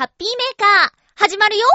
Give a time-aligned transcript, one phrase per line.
[0.00, 1.66] ハッピーメーカー、始まるよ。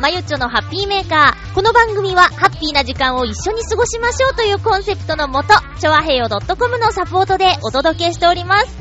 [0.00, 1.54] まゆちょのハッピーメーカー。
[1.54, 8.76] この番組は、ハッピーな時間を一緒に過ごしましょうというコンセプトのもと、ちょわへよ .com のサポートでお届けしております。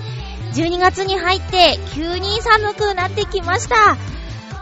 [0.53, 3.95] 12月に入って、急に寒くなってきました。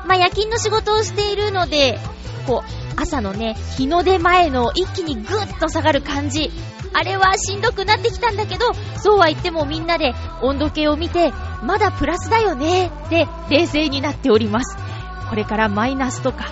[0.05, 1.99] まあ、夜勤の仕事をしているので、
[2.45, 6.51] こう、朝のね、日の出前の一気にぐっと下がる感じ。
[6.93, 14.84] あれはしんどくなってきたんだけど、そうは言ってもみんなで温度計を見て、まだプラスだよね、で、冷静になっております。
[15.29, 16.45] これからマイナスとか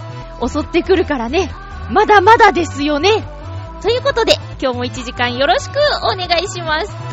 [0.45, 1.52] 襲ってくるからね。
[1.89, 3.23] まだまだですよね。
[3.81, 7.12] ということで、今日も1時間よろしくお願いします。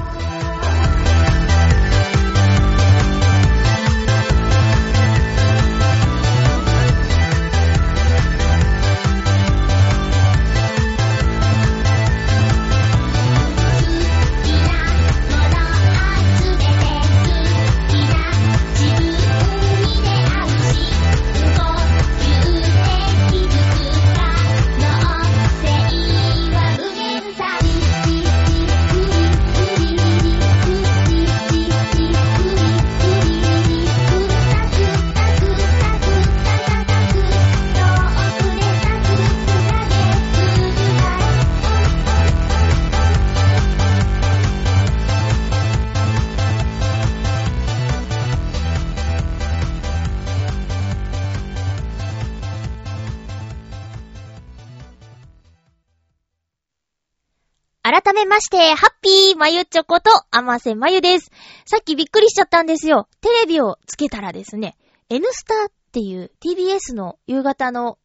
[58.40, 61.30] まして、ハッピーまゆちょこと、あませまゆです。
[61.66, 63.06] さっきびっくりしちゃったんですよ。
[63.20, 64.78] テレビをつけたらですね、
[65.10, 67.98] N スターっていう TBS の夕方の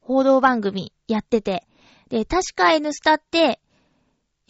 [0.00, 1.66] 報道番組やってて、
[2.10, 3.58] で、確か N スターって、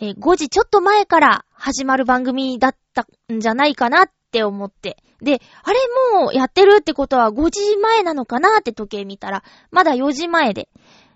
[0.02, 4.98] え5時ちょっと前から始まる番組だったんじゃないかなって思って。
[5.22, 5.78] で、あれ
[6.20, 10.68] もうやってるってことは5時前なのかなって時計見たら、まだ4時前で。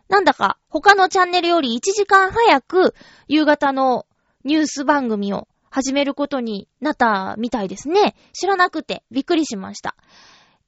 [0.09, 2.95] なんだか他のチャンネルより1時間早く
[3.29, 4.07] 夕方の
[4.45, 8.15] ニュース番組を始めることになったみたいですね。
[8.33, 9.97] 知らなくてびっくりしました。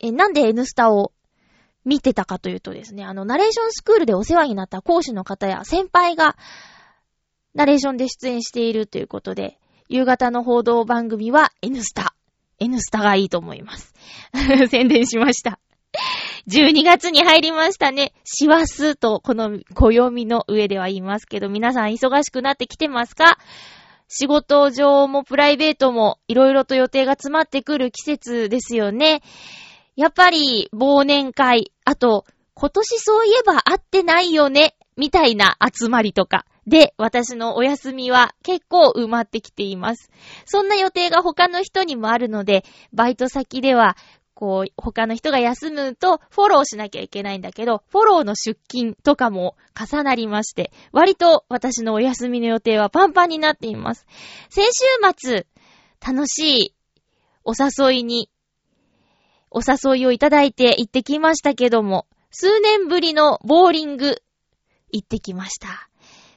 [0.00, 1.12] え、なんで N スタを
[1.84, 6.36] 見てたかというとですね、あの、ナレーションスクールでお世話になった講師の方や先輩が
[7.54, 9.58] ナレーションで出演しているということで、
[9.88, 12.14] 夕方の報道番組は N スタ。
[12.58, 13.94] N スタがいいと思います。
[14.68, 15.60] 宣伝しました。
[16.48, 18.12] 12月に入りましたね。
[18.22, 23.38] 師走とこの暦の上では言いますけど、皆さん忙しくなってきてますか？
[24.06, 29.22] 仕事上もプライベートもいろいろと予定が詰まってくる季節ですよね。
[29.96, 32.24] やっぱり忘年会、あと
[32.54, 36.46] 今年そういえば会ってないよね、みたいな集まりとか。
[36.64, 40.10] で、私のお休みは結構埋まってきています。
[40.44, 43.96] そんな予定が他の人にもあるので、バイト先では
[44.36, 54.06] こう、他の人が休むとフォローしなきゃいけないんだけど、フォローの出勤とかも重なりまして、割と私のお休みの予定はパンパンになっています。
[54.50, 54.84] 先週
[55.16, 55.46] 末、
[56.06, 56.74] 楽しい
[57.44, 58.28] お誘いに、
[59.50, 64.20] お誘いをいただいて行ってきましたけども、数年ぶりのボーリング、
[64.92, 65.88] 行ってきました。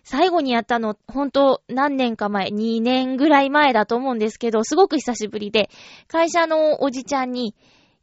[0.06, 5.70] 最後にやったの、ほんと何年か前、2年ぐらい前だと思うんですけど、すごく久しぶりで、
[6.08, 7.54] 会社のおじちゃんに、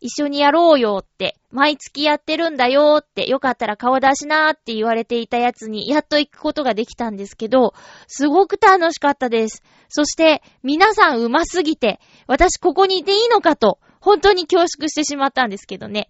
[0.00, 7.72] 一緒にやろうよって、毎月やってるんだよって、よかったら顔出しなーって言われていたやつに、やっと行くことができたんですけど、
[8.06, 9.62] すごく楽しかったです。
[9.88, 16.08] そして、皆さん上手すぎて、私ここにいていいのかと、本当に恐縮してしまったんですけどね。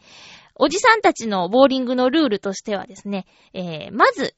[0.57, 4.35] おじさんたちのボーリングのルールとしてはですね、えー、まず、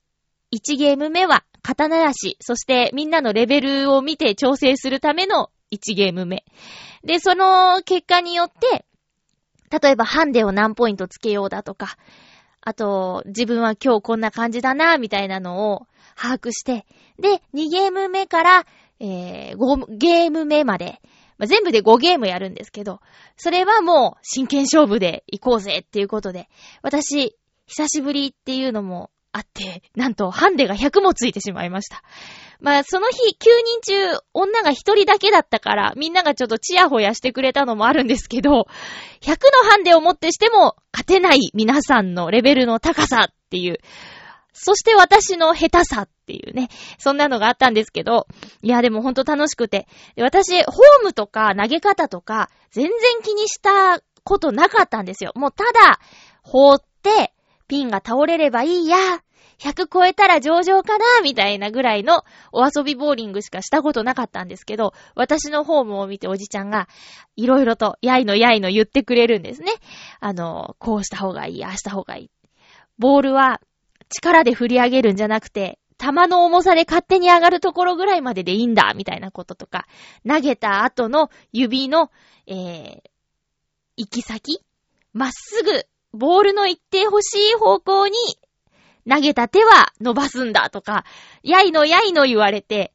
[0.52, 6.44] 1ゲーム目は刀出し、そしてみんなのレベルを見て調整するための1ゲーム目。
[7.04, 8.84] で、その結果によって、
[9.70, 11.96] 例えばハンデを何ポイントつけようだとか、
[12.60, 15.86] あと、自分は今日こんな感じだな、みたいなのを
[16.16, 16.86] 把握して、
[17.18, 18.66] で、2ゲーム目から、
[19.00, 21.00] えー、5ゲーム目まで、
[21.38, 23.00] まあ、全部で5ゲームやるんですけど、
[23.36, 26.48] それはもう真剣勝負で行こうぜっていうことで、
[26.82, 27.36] 私、
[27.66, 32.02] 久しぶりっていうのもあって、なんとハンデが100もついてしまいました。
[32.60, 43.78] まあ、その日、9人中、女が1人だけだったから、みんながちょっとチヤホヤしてくれたのもあるんですけど、100のハンデをもってしても、勝てない皆さんのレベルの高さっていう、
[44.52, 46.68] そして私の下手さっていうね、
[46.98, 48.26] そんなのがあったんですけど、
[48.60, 49.86] いや、でもほんと楽しくて、
[50.16, 52.92] 私、ホームとか投げ方とか、全然
[53.22, 55.30] 気にしたことなかったんですよ。
[55.36, 56.00] もうただ、
[56.42, 57.32] 放って、
[57.68, 58.96] ピンが倒れればいいや、
[59.58, 66.88] 100超えたら上々かなみたいなぐらいのお遊びボーリングしかしたことなかったんですけど、私のホームを見ておじちゃんが、
[67.36, 69.72] いろいろと、やいのやいの言ってくれるんですね。
[70.20, 72.30] あの、こうした方がいい、ああした方がいい。
[72.98, 73.60] ボールは
[74.08, 79.86] 力で振り上げるんじゃなくて、球の重さで勝手に上がるところぐらいまででいいんだ、みたいなこととか、
[80.26, 82.10] 投げた後の指の、
[82.46, 83.00] えー、
[83.96, 84.60] 行き先
[85.12, 88.14] まっすぐ、ボールの行ってほしい方向に
[89.08, 91.04] 投げた手は伸ばすんだとか、
[91.42, 92.92] やいのやいの言われて、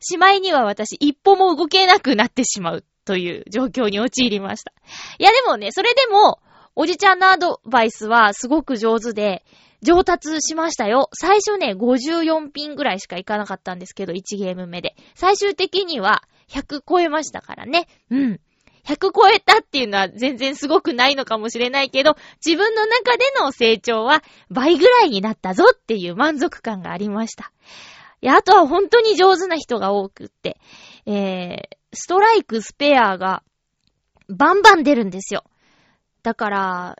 [0.00, 4.72] しまいには私一歩も動けなくなってしまうという状況に陥りました。
[5.18, 6.40] いやでもね、それでも、
[6.76, 9.44] おじちゃんのアドバイスはすごく上手で、
[9.82, 11.08] 上達しましたよ。
[11.12, 14.94] 最初ね、54ピンぐらいしかいかなかったんですけど、1ゲーム目で。
[15.14, 17.88] 最終的には100超えましたからね。
[18.10, 18.40] うん。
[18.84, 27.52] 100超えたっていうのは全然すごくないのかもしれないけど、自分の中での成長は倍ぐらいになったぞっていう満足感がありました。
[28.20, 30.58] いや、あとは本当に上手な人が多くって、
[31.06, 33.42] えー、ストライク、スペアが
[34.28, 35.44] バンバン出るんですよ。
[36.22, 36.96] だから、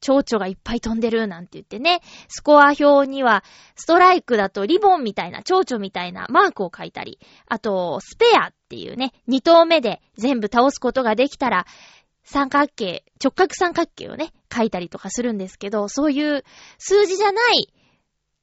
[0.00, 3.44] 蝶々がいっぱい飛んでるなんて言ってね、スコア表には、
[3.76, 11.66] ストライクだとリボンみたいな、蝶々みたいなマークを書いたり、あと、スペアっていうね、二投目で全部倒すことができたら、
[12.24, 16.44] 三角形、直角三角形をね、書いたりとかするんですけど、そういう
[16.78, 17.72] 数字じゃない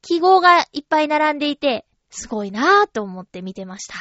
[0.00, 3.94] 記号がいっぱい並んでいて、すごいなぁと思って見てました。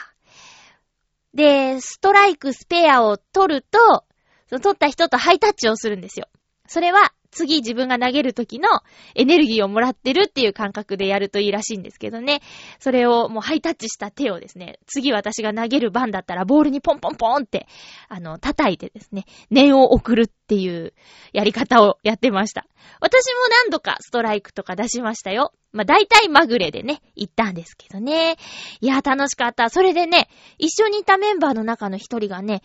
[1.33, 4.05] で、ストライク、スペアを取ると、
[4.49, 6.27] 取った人とハイタッチをするんですよ。
[6.67, 8.69] それは、次自分が投げる時の
[9.15, 12.41] エネルギーをもらってるっていう感覚でやるといいらしいんですけどね。
[12.79, 17.67] それをもうハイタッチした手をですね、次私が投げる番だったらボールにポンポンポンって、
[18.09, 20.93] あの、叩いてですね、念を送るっていう
[21.33, 22.65] やり方をやってました。
[22.99, 25.53] 私も何度かストライクとか出しましたよ。
[25.71, 28.35] まあ、大体まぐれでね、行ったんですけどね。
[28.79, 29.69] いや、楽しかった。
[29.69, 32.61] それでね、一緒にいたメンバーの中の一人がね、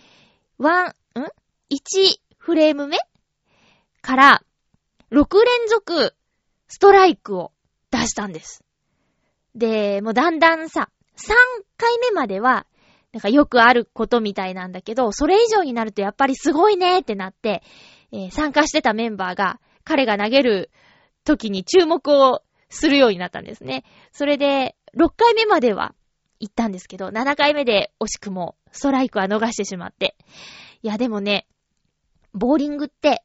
[0.59, 0.93] ワン、ん
[1.71, 2.99] ?1 フレーム目
[4.03, 4.43] から、
[5.11, 6.15] 6連続
[6.69, 7.53] ストライクを
[7.91, 8.65] 出したんです。
[9.55, 11.33] で、もうだんだんさ、3
[11.77, 12.67] 回目までは、
[13.13, 17.63] なんかよくあることみたいなんだけど、それ以上になるとやっぱりすごいねってなって、
[18.13, 20.71] えー、参加してたメンバーが、彼が投げる
[21.25, 23.85] 時に注目をするようになったんですね。
[24.13, 25.95] それで、6回目までは
[26.39, 30.17] 行ったんですけど、7回目で惜しくもストライクは逃してしまって。
[30.83, 31.47] いやでもね、
[32.35, 33.25] ボーリングって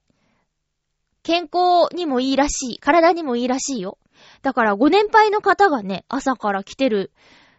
[1.23, 2.79] 健康にもいいらしい。
[2.79, 3.97] 体にもいいらしいよ。
[4.41, 7.11] だからご年配の方がね、朝から来てる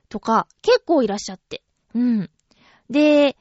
[0.08, 1.62] とか、結構いらっしゃって。
[1.94, 2.30] うん。
[2.90, 3.36] で、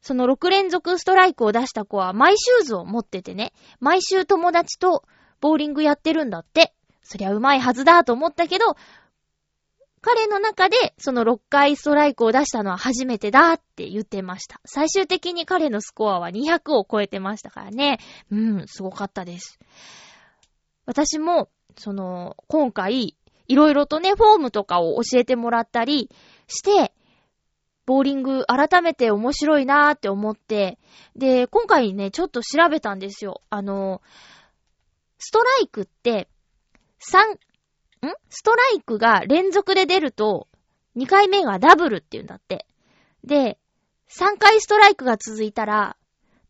[0.00, 5.04] その6連続ストライクを出した子はマイシューズを持っててね、毎週友達と
[5.40, 6.74] ボーリングやってるんだって。
[7.02, 8.76] そりゃうまいはずだと思ったけど、
[10.02, 14.60] 彼の中でその6回ストライクを出したのは初めてだって言ってました。
[14.64, 17.98] 最終的に彼のスコアは200を超えてましたからね。
[18.30, 19.60] うん、すごかったです。
[20.86, 23.16] 私も、その、今回、
[23.46, 26.10] いろいろとね、フォームとかを教えてもらったり
[26.48, 26.92] して、
[27.86, 30.78] ボーリング改めて面白いなーって思って、
[31.14, 33.42] で、今回ね、ちょっと調べたんですよ。
[33.50, 34.02] あの、
[35.18, 36.28] ストライクって、
[37.00, 37.38] 3、
[38.28, 40.48] ストライクが連続で出ると、
[40.96, 42.66] 2回目がダブルって言うんだって。
[43.24, 43.58] で、
[44.10, 45.96] 3回ストライクが続いたら、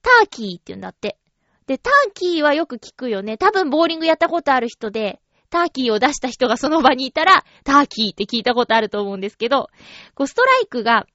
[0.03, 1.19] ターキーって言うんだって。
[1.67, 3.37] で、ターキーはよく聞くよね。
[3.37, 9.69] 多分ボーリングやったことある人で、ターキーを出した人がその場にいたら、ターキーって聞いたことあると思うんですけど、
[10.15, 11.07] こう、ストライクが、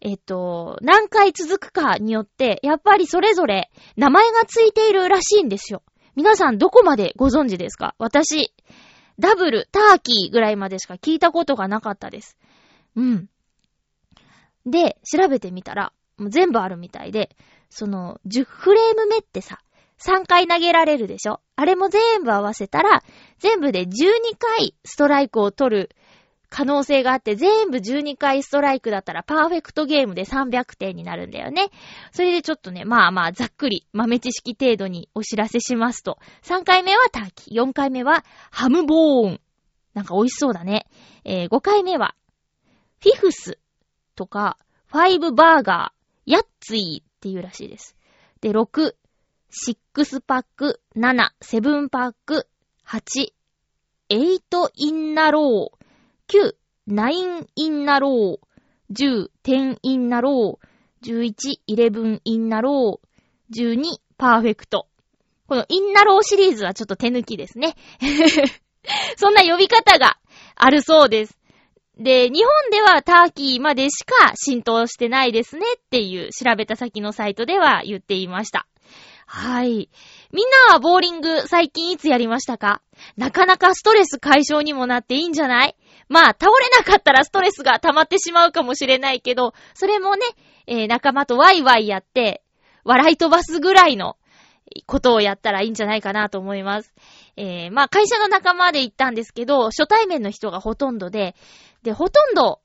[0.00, 5.82] えっと、何回続くかによって、やっぱりそれぞれ名前がついているらしいんですよ。
[6.14, 7.94] 皆さんどこまでご存知ですか？
[7.98, 8.52] 私、
[9.18, 12.36] ダブル、ターキーぐらいまでしか聞いたことがなかったです。
[12.96, 13.28] うん。
[14.66, 17.36] で、調べてみたら、もう全部あるみたいで、
[17.68, 19.60] その、10フレーム目ってさ、
[19.98, 21.40] 3回投げられるでしょ？
[21.56, 23.02] あれも全部合わせたら、
[23.38, 23.88] 全部で12
[24.38, 25.90] 回ストライクを取る
[26.52, 31.70] 可能性があって全部12回ストライクだったらパーフェクトゲームで300点になるんだよね。
[32.12, 39.40] それでちょっとね、まあまあざっくり豆知識程度にお知らせしますと、3回目はターキー、4回目はHambone。
[39.94, 40.86] なんか美味しそうだね。
[41.24, 42.14] えー、5回目は、
[43.00, 43.58] フィフス
[44.14, 47.96] とか、 five bagger、 Yahtzee っていうらしいです。
[48.42, 48.94] で、6、
[49.48, 52.46] シックスパック、7、 seven pack、
[52.86, 53.32] 8、
[54.10, 55.81] eight in a row、
[56.32, 56.54] 9、
[56.86, 58.38] nine in a row、
[58.90, 61.34] 10、 ten in a row、11、
[61.66, 63.82] eleven in a rowー、12、
[64.16, 64.88] パーフェクト。
[65.46, 67.74] このインナローシリーズはちょっと手抜きですね。
[69.16, 70.16] そんな呼び方が
[70.56, 71.38] あるそうです。
[71.98, 78.66] で、日本ではターキーまでしか浸透してないですねっていう調べた先のサイトでは言っていました。
[79.26, 79.90] はい。
[80.32, 82.80] みんなはボーリング最近いつやりましたか？
[83.18, 85.76] なかなかストレス解消にもなっていいんじゃない？
[86.12, 90.20] まあ、倒れなかったらストレスが溜まってしまうかもしれないけど、それもね、
[90.66, 92.42] えー、仲間とワイワイやって、
[92.84, 94.18] 笑い飛ばすぐらいの
[94.86, 96.92] ことをやったらいいんじゃないかなと思います。
[97.38, 101.34] えー、まあ会社の仲間で行ったんですけど、初対面の人がほとんどで、
[101.82, 102.60] で、ほとんど、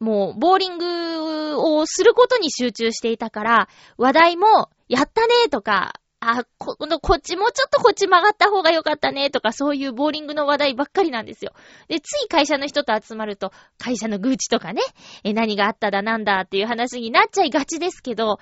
[0.00, 11.52] もう、ボーリングをすることに集中していたから、話題も、やったねとか、あ、こ、こっちもうちょっとこっち曲がった方がよかったねとか、そういうボーリングの話題ばっかりなんですよ。
[11.86, 14.82] で、つい会社の人と集まると、会社の愚痴とかね、
[15.22, 18.40] え、何があっただなんだっていう話になっちゃいがちですけど、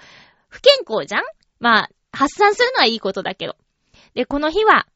[0.49, 1.23] 不健康じゃん？
[1.61, 3.57] まあ、発散するのはいいことだけど。
[4.15, 4.87] で、この日は、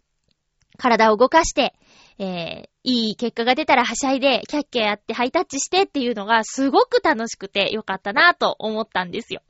[0.79, 1.75] 体を動かして、
[2.19, 9.43] えー、いい結果が出たらはしゃいで、キャッキャやってハイタッチしてっていうのがすごく楽しくてよかったなと思ったんですよ。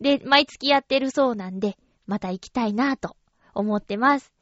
[0.00, 3.16] で、毎月やってるそうなんで、また行きたいなぁと
[3.54, 4.32] 思ってます。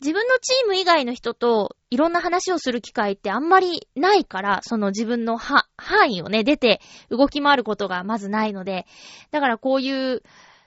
[0.00, 5.64] 自分のチーム以外の人といろんな話をする機会ってあんまりないから、その自分の範
[6.12, 8.86] 囲をね、出て動き回ることがまずないので、
[9.30, 10.22] だからこういう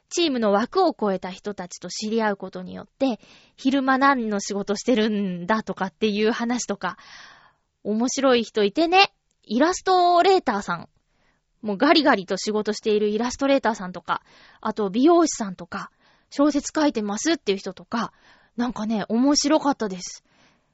[0.10, 3.20] チームの枠を超えた人たちと知り合うことによって、
[3.58, 6.98] 昼間何の仕事してるんだとかっていう話とか、
[7.84, 10.90] 面白い人いてね、イラストレーターさん。
[11.66, 14.22] もうガリガリと仕事しているイラストレーターさんとか、
[14.62, 15.90] あと美容師さんとか、
[16.30, 18.14] 小説書いてますっていう人とか、
[18.56, 20.24] なんかね、面白かったです。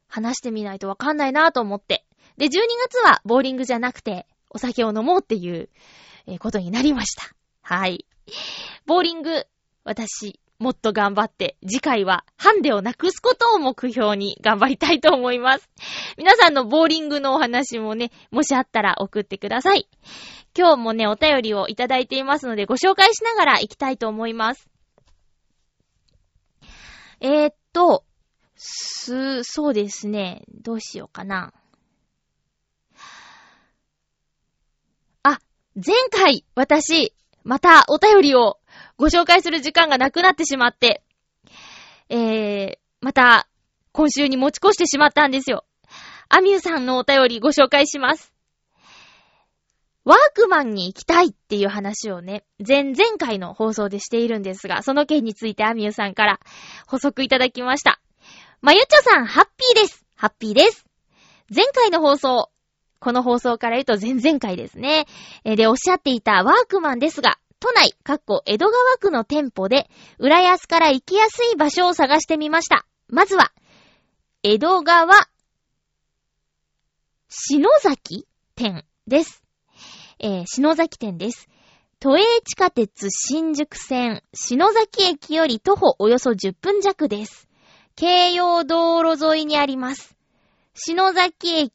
[0.09, 2.03] 話してみないとわかんないなと思って。
[2.35, 2.49] で、12
[2.89, 5.69] 月はボーリングじゃなくて、お酒を飲もうっていう、
[6.27, 7.23] えことになりました。
[7.61, 8.05] はい。
[8.85, 9.45] ボーリング、
[9.85, 15.67] 私、もっと頑張って、次回はハンデをなくすことを目標に頑張りたいと思います。
[16.17, 19.87] 皆さんのボーリングのお話もね、もしあったら送ってください。
[20.57, 24.69] 今日もね、お便りをいただいていますので、ご紹介しながら行きたいと思います。
[27.21, 28.03] えー、っと、
[28.55, 30.43] す、そうですね。
[30.49, 31.53] どうしようかな。
[35.23, 35.39] あ、
[35.75, 38.59] 前回、私、またお便りを
[38.97, 41.03] ご紹介する時間がなくなってしまって、
[42.09, 43.47] えー、また
[43.93, 45.65] 今週に持ち越してしまったんですよ。
[46.29, 48.30] アミューさんのお便りご紹介します。
[50.03, 56.39] ワークマンに行きたいっていう話をね、前々回の放送でしているんですが、その件についてアミューさんから
[56.87, 58.01] 補足いただきました。
[58.61, 60.05] まゆちょさん、ハッピーです。
[60.15, 60.85] ハッピーです。
[61.53, 62.49] 前回の放送、
[62.99, 65.07] この放送から言うと前々回ですね。
[65.43, 72.85] で、おっしゃっていたワークマンですが、都内、かっこ江戸川区の店舗で、浦安から行きやすい場所を探してみました。
[73.07, 73.51] まずは、
[74.41, 75.13] 江戸川、
[77.29, 79.40] 篠崎店です。
[80.23, 81.49] えー、篠崎店です。
[81.99, 87.49] 都営地下鉄新宿線篠崎駅より徒歩およそ10分弱です。
[87.95, 90.15] 京葉道路沿いにあります。
[90.75, 91.71] 篠崎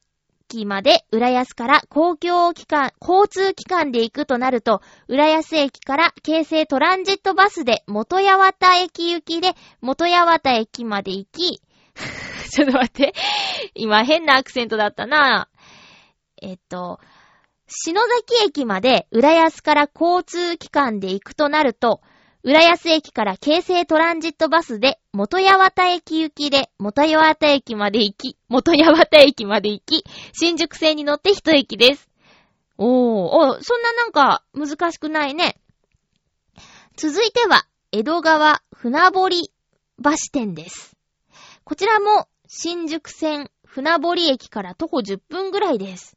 [0.49, 11.61] 駅まで浦安から公共機関、交通機関で行くとなると、浦安駅から京成トランジットバスで元八幡駅行きで元八幡駅まで行き、
[12.51, 13.13] ちょっと待って。
[13.75, 15.49] 今変なアクセントだったな。
[16.41, 17.01] えっと、
[17.69, 22.01] 篠崎駅まで浦安から交通機関で行くとなると、
[22.45, 32.09] 浦安駅から京成トランジットバスで元八幡駅行きで元八幡駅まで行き、元八幡駅まで行き、新宿線に乗って一駅です。
[32.79, 35.57] おー、おそんななんか難しくないね。
[36.97, 39.51] 続いては、江戸川船堀
[40.05, 40.97] 橋店です。
[41.65, 46.16] こちらも新宿線船堀駅から徒歩10分ぐらいです。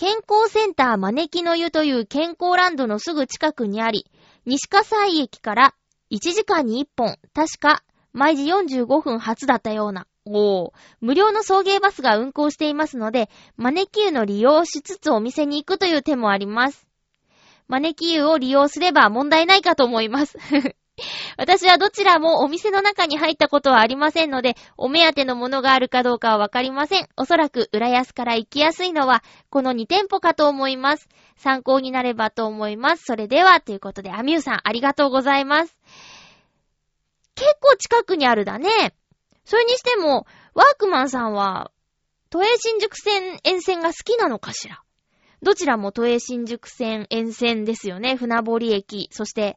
[0.00, 4.06] 健康センター招きの湯という健康ランドのすぐ近くにあり、
[4.46, 5.74] 西葛西駅から
[6.10, 7.82] 1時間に1本、確か
[8.14, 10.06] 毎時45分初だったような。
[10.24, 10.72] おー。
[11.02, 13.28] 無料の送迎バスが運行していますので、
[13.58, 16.86] マネキューの利用しつつお店に行くという手もあります。
[17.68, 20.38] マネキューを利用すれば問題ないかと思います。
[21.36, 27.08] 私はどちらもお店の中に入ったことはありませんので、お目当てのものがあるかどうかはわかりません。
[27.16, 31.08] おそらく浦安から行きやすいのは、この2店舗かと思います。
[31.36, 33.04] 参考になればと思います。
[33.04, 35.76] それでは、ということで、アミューさん、ありがとうございます。
[37.34, 38.68] 結構近くにあるだね。
[39.44, 41.70] それにしても、ワークマンさんは、
[42.28, 44.82] 都営新宿線沿線が好きなのかしら
[45.42, 48.14] どちらも都営新宿線沿線ですよね。
[48.14, 49.56] 船堀駅、そして、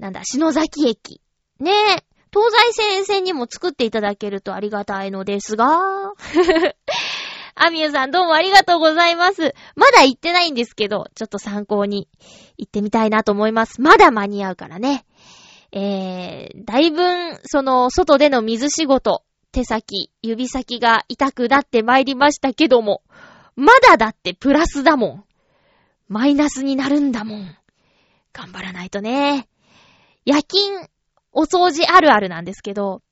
[0.00, 1.20] なんだ、篠崎駅。
[1.60, 2.04] ねえ。
[2.32, 6.14] 東西線線にも作っていただけるとありがたいのですが。
[7.54, 9.54] アミューさんどうもありがとうございます。
[9.76, 12.08] まだ行ってないんですけど、ちょっと参考に
[12.56, 13.82] 行ってみたいなと思います。
[13.82, 15.04] まだ間に合うからね。
[15.70, 23.02] えー、だいぶん、その、外での水仕事、手先、指先が痛くなって参りましたけども、
[23.54, 25.24] まだだってプラスだもん。
[26.08, 27.56] マイナスになるんだもん。
[28.32, 29.49] 頑張らないとね。
[30.30, 30.88] 夜勤、
[31.32, 33.02] お掃除あるあるなんですけど、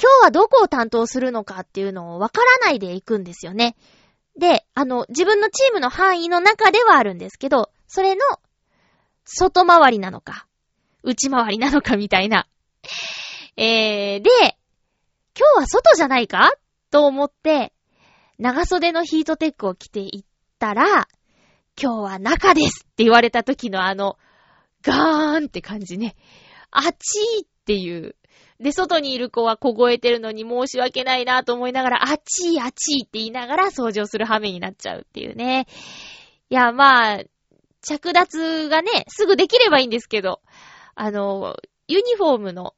[0.00, 3.76] 今日はどこを担当するのかっていうのをわからないで行くんですよね。
[4.38, 8.22] で、あの、自分のチームの範囲の中ではあるんですけど、それの、
[9.26, 10.46] 外回りなのか、
[11.02, 12.46] 内回りなのかみたいな。
[13.58, 14.30] えー、で、
[15.38, 16.54] 今日は外じゃないか
[16.90, 17.74] と思って、
[18.38, 20.24] 長袖のヒートテックを着て行っ
[20.58, 21.08] たら、
[21.80, 24.16] 今日は中ですって言われた時のあの、
[24.84, 26.14] ガーンって感じね。
[26.70, 28.16] あちーっていう。
[28.60, 35.66] で、外にいる子は凍えてるのに申し訳ないなと思いながら、あちーあちーって言いながら掃除をする羽目になっちゃうっていうね。
[36.50, 37.20] いや、まあ、
[37.80, 40.40] 着脱がね、すぐできればいいんですけど、
[40.94, 41.56] あの、
[41.88, 42.74] ユニフォームの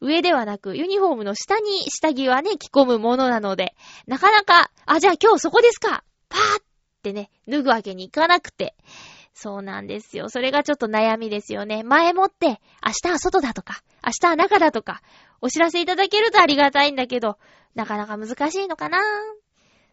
[0.00, 3.74] 上ではなく、ユニフォームの下に下着はね、着込むものなので、
[4.06, 6.64] なかなか、あ、じゃあ今日そこですかパーっ
[7.02, 8.74] てね、脱ぐわけにいかなくて。
[9.40, 10.28] そうなんですよ。
[10.28, 11.84] それがちょっと悩みですよね。
[11.84, 15.00] 前もって、明日は外だとか、明日は中だとか、
[15.40, 17.38] お知らせいただけるとありがたいんだけど、
[17.76, 18.98] なかなか難しいのかな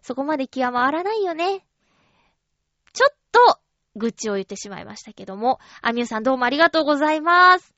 [0.01, 1.63] そこまで気は回らないよね。
[2.93, 3.59] ちょっと、
[3.95, 7.71] 愚痴を言ってしまいましたけども、アミューさんどうもありがとうございます。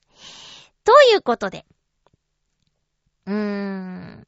[0.84, 1.66] ということで、
[3.26, 4.26] うーん、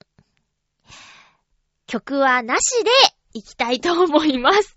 [1.86, 2.90] 曲はなしで
[3.32, 4.76] 行きたいと思います。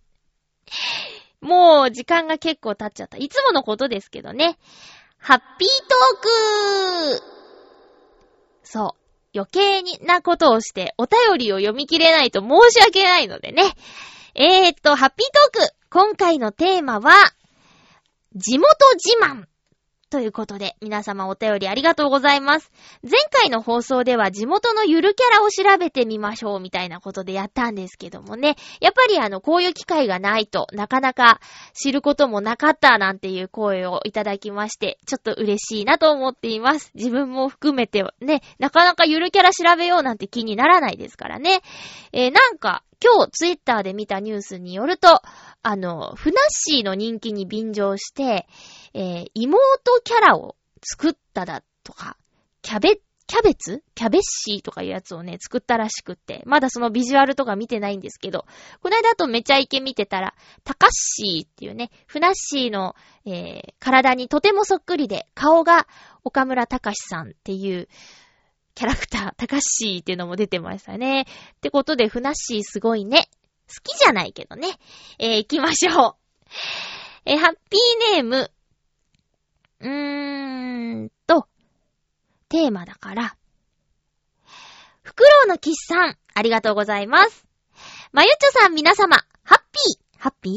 [1.43, 3.17] もう時間が結構経っちゃった。
[3.17, 4.57] いつものことですけどね。
[5.17, 7.23] ハッピートーク
[8.63, 9.03] そう。
[9.35, 13.73] 余計になことをしてお便りを読み切れないと申し訳ないのでね。
[14.35, 17.13] えーっと、ハッピートーク今回のテーマは、
[18.35, 19.45] 地元自慢
[20.13, 22.71] ということで、皆様お便りありがとうございます。
[23.01, 28.55] 前回の放送では地元のゆるキャラを調べてみましょうみたいなことでやったんですけどもね。
[28.79, 31.41] やっぱりあの、こういう機会がないとなかなか
[31.73, 36.91] 知ることもなかったなんていう声をいただきまして、ちょっと嬉しいなと思っています。
[36.93, 41.61] 自分も含めてね、なかなかゆるキャラ調べようなんて気にならないですからね。
[42.11, 45.21] えー、なんか、今日ツイッターで見たニュースによると、
[45.61, 48.47] あの、ふなっしーの人気に便乗して、
[48.93, 49.59] えー、妹
[50.03, 52.17] キャラを作っただとか、
[52.61, 53.83] キャベ、キャベツ？
[53.95, 58.45] キャベッシーとかいうやつをね、作ったらしくって、まだそのビジュアルとか見てないんですけど、
[58.81, 65.87] この間とめちゃイケ見てたら、タカッシーっていうね、ふなっしーの、えー、体にとてもそっくりで、顔が
[66.23, 67.87] 岡村隆史さんっていう、
[68.75, 71.21] キャラクター、タカッシーっていうのも出てましたね。
[71.21, 71.25] っ
[71.61, 73.29] てことで、ふなっしーすごいね。
[73.67, 74.67] 好きじゃないけどね。
[75.17, 76.15] えー、行きましょう。
[77.25, 78.51] えー、ハッピーネーム、
[79.83, 81.47] うーんと、
[82.47, 83.35] テーマだから、
[85.01, 87.45] フクロウのキスさん、ありがとうございます。
[88.13, 90.53] まゆちょさん皆様、ハッピー、ハッピー？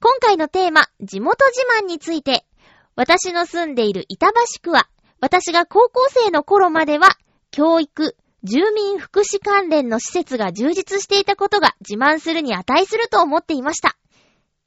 [0.00, 2.46] 今回のテーマ、地元自慢について、
[2.94, 4.88] 私の住んでいる板橋区は、
[5.20, 7.08] 私が高校生の頃までは、
[7.50, 13.96] 教育、住民福祉関連の施設が充実していたことが自慢するに値すると思っていました。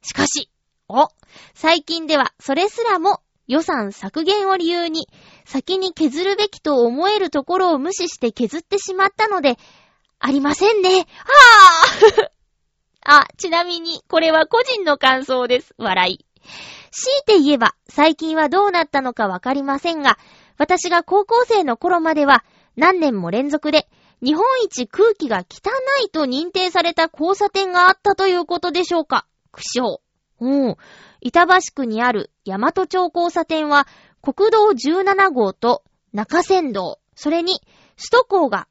[0.02, 0.50] しかし、
[0.90, 1.08] お、
[1.54, 5.08] 最近ではそれすらも予算削減を理由に、
[5.46, 9.58] 先に削るべきと思えるところを無視して削ってしまったので、
[10.20, 10.90] ありませんね。
[10.90, 12.30] はぁ
[13.10, 15.74] あ、ちなみに、これは個人の感想です。
[15.78, 16.26] 笑い。
[16.92, 20.18] 強いて言えば、最近はどうなったのかわかりませんが、
[20.58, 22.44] 私が高校生の頃までは、
[22.76, 23.88] 何年も連続で、
[24.22, 25.70] 日本一空気が汚
[26.04, 29.28] いと認定された交差点があったということでしょうか。
[29.52, 30.00] 苦笑。
[30.40, 30.76] うん。
[31.28, 33.86] 板橋区にある大和町交差点は、
[34.22, 37.60] 国道17号と中線道、それに
[37.98, 38.68] 首都高が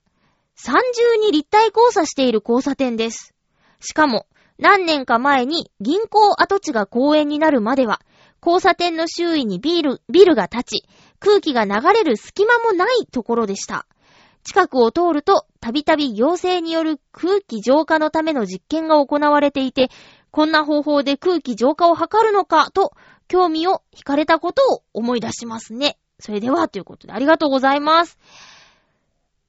[0.54, 3.34] 三重に立体交差している交差点です。
[3.80, 4.26] しかも、
[4.58, 8.00] 何年か前に銀行跡地が公園になるまでは、
[8.40, 10.88] 交差点の周囲にビル、ビルが立ち、
[11.18, 13.86] 空気が流れる隙間もないところでした。
[14.44, 19.90] 近くを通ると、たびたび行政による空気浄化のための実験が行われていて、
[20.36, 22.92] こんな方法で空気浄化を図るのかと、
[23.26, 25.96] 興味を惹かれたことを思い出しますね。
[26.20, 28.18] それでは、ということでありがとうございます。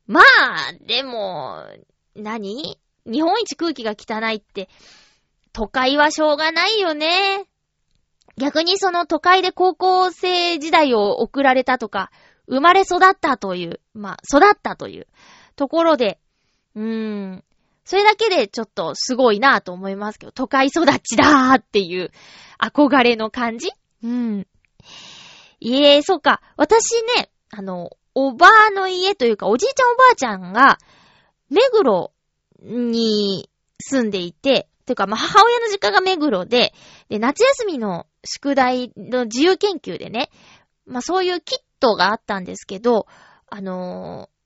[0.07, 0.23] まあ、
[0.79, 1.65] でも、
[2.15, 2.79] 何？
[3.05, 4.69] 日本一空気が汚いって、
[5.51, 7.49] 都会はしょうがないよね。
[8.37, 12.11] 逆にその都会で高校生時代を送られたとか、
[12.47, 15.07] 生まれ育ったという、まあ、育ったという
[15.57, 16.17] ところで、
[16.75, 17.43] うーん、
[17.87, 22.11] それだけでちょっとすごいなと思いますけど、都会育ちだーっていう
[22.59, 23.69] 憧れの感じ？
[24.03, 24.45] うん。
[25.61, 26.41] いえ、そっか。
[26.57, 30.79] 私ね、あの、おばあの家というか、おじいちゃんおばあちゃんが、
[31.49, 32.11] 目黒
[32.61, 36.73] に住んでいて、ていうか、まあ、母親の実家が目黒で、
[37.07, 40.29] で、夏休みの宿題の自由研究でね、
[40.85, 43.07] まあ、そういうキットがあったんですけど、
[43.49, 44.36] あのー、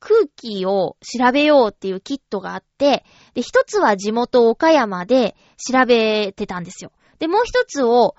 [0.00, 6.92] 空気を調べようっていうキットがあって、で、一つは地元岡山で調べてたんですよ。
[7.18, 8.14] で、もう一つを、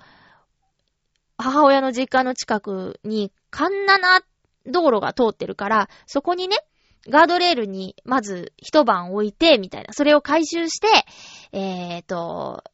[1.36, 4.20] 母親の実家の近くに、カンナナ
[4.66, 6.56] 道路が通ってるから、そこにね、
[7.08, 9.92] ガードレールにまず一晩置いて、みたいな。
[9.92, 10.88] それを回収して、
[11.52, 12.64] えーと、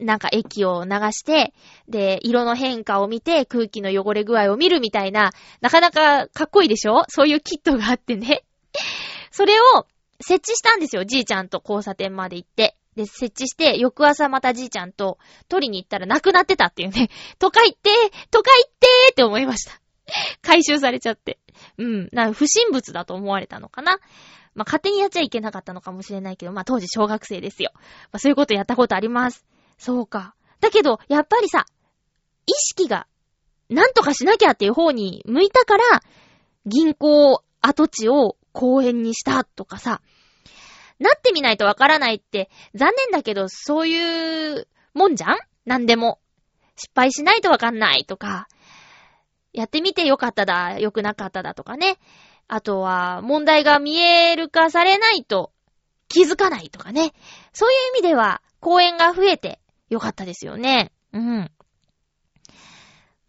[0.00, 1.52] なんか液を流して、
[1.88, 7.04] で、色の変化を見て、空気の汚れ具合を見るみたいな、なかなかかっこいいでしょ？
[7.08, 8.44] そういうキットがあってね。
[9.30, 9.86] それを
[10.20, 11.04] 設置したんですよ。
[11.04, 12.76] じいちゃんと交差点まで行って。
[12.96, 17.10] で、設置して、翌朝またじいちゃんと取りに行ったらなくなってたっていうね。
[17.38, 17.90] 都会って、
[18.30, 19.80] 都会ってって思いました。
[20.42, 21.38] 回収されちゃって。
[21.76, 22.08] うん。
[22.12, 23.98] な、不審物だと思われたのかな。
[24.54, 27.70] まあ、勝手にやっちゃいけなかったのかもしれないけど、まあ、当時小学生ですよ。
[27.74, 27.82] ま
[28.12, 29.46] あ、そういうことやったことあります。
[29.78, 30.34] そうか。
[30.60, 31.64] だけど、やっぱりさ、
[32.46, 33.06] 意識が、
[33.70, 36.02] なんとかしなきゃっていう方に向いたから、
[36.66, 40.00] 銀行跡地を公園にしたとかさ、
[40.98, 45.38] なってみないとわからないって、残念だけど、そういうもんじゃん？
[45.64, 46.18] なんでも。
[46.80, 48.46] 失敗しないとわかんないとか、
[49.52, 51.98] やってみてよかっただ、よくなかっただとかね。
[52.46, 55.52] あとは、問題が見える化されないと
[56.08, 57.12] 気づかないとかね。
[57.52, 60.92] そういう意味では、公演が増えてよかったですよね。
[61.12, 61.50] うん。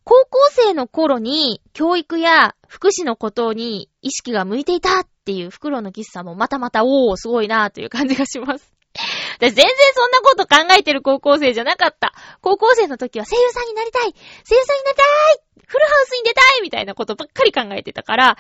[0.04, 8.74] 高校生の頃に教育や福祉のことに意識が向いていたっていう袋の喫茶もまたまた、おー、すごいなーという感じがします。
[9.40, 12.14] 全然そんなこと考えてる高校生じゃなかった。
[12.42, 18.38] 高校生の時は声優さんになりたい声優さんになりたいフルハウスに出たいみたいなことばっかり考えてたから、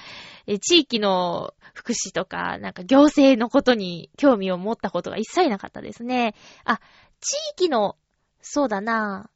[0.61, 6.33] 地域の福祉とか、なんか行政のことに興味を持ったことが一切なかったですね。
[6.65, 6.79] あ、
[7.21, 7.95] 地域の、
[8.41, 9.29] そうだな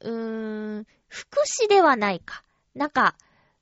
[0.00, 2.42] うーん、福祉ではないか。
[2.74, 3.14] なんか、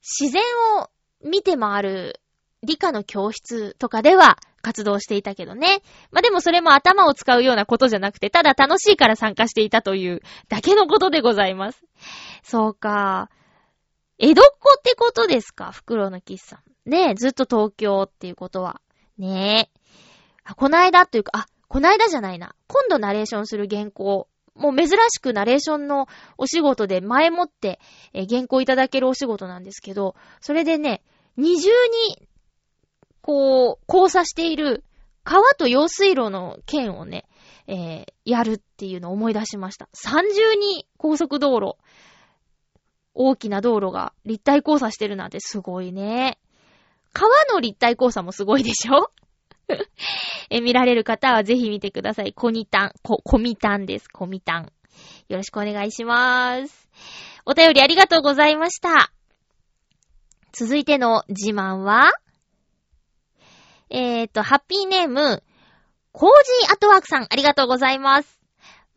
[0.02, 0.42] 自然
[0.80, 0.90] を
[1.24, 2.20] 見て回る
[2.62, 5.82] 理科の教室とかでは活動していたけどね。
[6.10, 11.82] まあ、でもそれも頭を使うようなことじゃなくて、ただ楽しいから参加していたというだけのことでございます。
[12.42, 13.30] そうか。
[14.18, 15.72] 江戸っ子ってことですか？
[15.72, 16.62] 袋の喫茶。
[16.84, 18.80] ねえ、ずっと東京っていうことは。
[19.18, 19.80] ねえ。
[20.44, 22.54] あ、こないだというか、あ、こないだじゃないな。
[22.68, 24.28] 今度ナレーションする原稿。
[24.56, 26.06] もう珍しくナレーションの
[26.38, 27.78] お仕事で前もって、
[28.12, 31.02] え原稿いただけるお仕事なんですけど、それでね、
[31.36, 31.68] 二重
[32.08, 32.26] に
[33.20, 34.84] こう、交差している
[35.24, 37.26] 川と用水路の剣をね、
[37.66, 39.88] えー、やるっていうのを思い出しました。
[39.92, 41.76] 三重に高速道路、
[43.14, 46.38] 大きな道路が立体交差してるなんてすごいね。
[47.12, 49.10] 川の立体交差もすごいでしょ？
[50.50, 52.32] え、見られる方はぜひ見てください。
[52.32, 54.08] コニタン、コ、コミタンです。
[54.08, 54.72] コミタン。
[55.28, 56.88] よろしくお願いしまーす。
[57.44, 59.12] お便りありがとうございました。
[60.52, 62.12] 続いての自慢は？
[63.90, 65.42] えーと、ハッピーネーム、
[66.12, 66.30] コー
[66.62, 68.40] ジーアトワークさん、ありがとうございます。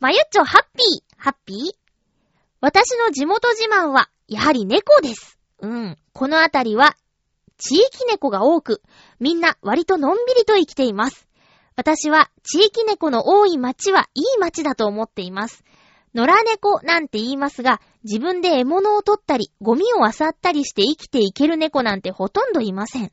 [0.00, 1.72] まゆっちょ、ハッピー、ハッピー？
[2.60, 5.38] 私の地元自慢は、やはり猫です。
[5.60, 5.98] うん。
[6.12, 6.96] このあたりは、
[7.60, 8.82] 地域猫が多く、
[9.20, 11.28] みんな割とのんびりと生きています。
[11.76, 15.62] 私は、地域猫の多い町はいい町だと思っています。
[16.14, 23.12] 野良猫なんて言いますが、自分で獲物を取ったり、ゴミを漁ったりして生きていける猫なんてほとんどいません。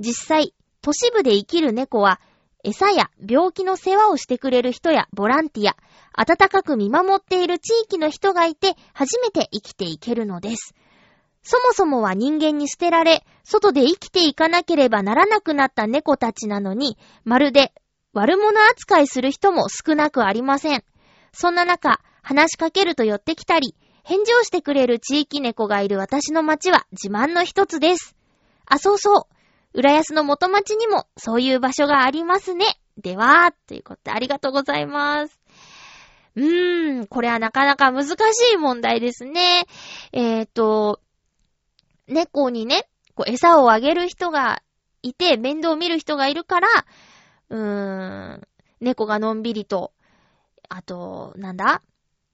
[0.00, 2.20] 実際、都市部で生きる猫は、
[2.64, 5.76] 餌や病気の世話をしてくれる人やボランティア、
[6.12, 10.74] 温かく見守っている地域の人がいて、初めて生きていけるのです。
[11.42, 17.72] そもそもは人間に捨てられ、外で生きていかなければならなくなった猫たちなのに、まるで
[18.12, 20.84] 悪者扱いする人も少なくありません。
[21.32, 23.74] そんな中、話しかけると寄ってきたり、
[24.04, 28.16] 返事をしてくれる地域猫がいる私の町は自慢の一つです。
[28.66, 29.22] あ、そうそう。
[29.74, 32.64] 浦安の元町にもそういう場所がありますね。
[32.96, 35.38] では、ということでありがとうございます。
[36.36, 38.14] うーん、これはなかなか難し
[38.54, 39.66] い問題ですね。
[40.12, 41.00] えっ、ー、と、
[42.08, 44.62] 猫にね、こう餌をあげる人が
[45.02, 46.68] いて、面倒を見る人がいるから、
[47.50, 48.48] うーん、
[48.80, 49.92] 猫がのんびりと、
[50.68, 51.82] あと、なんだ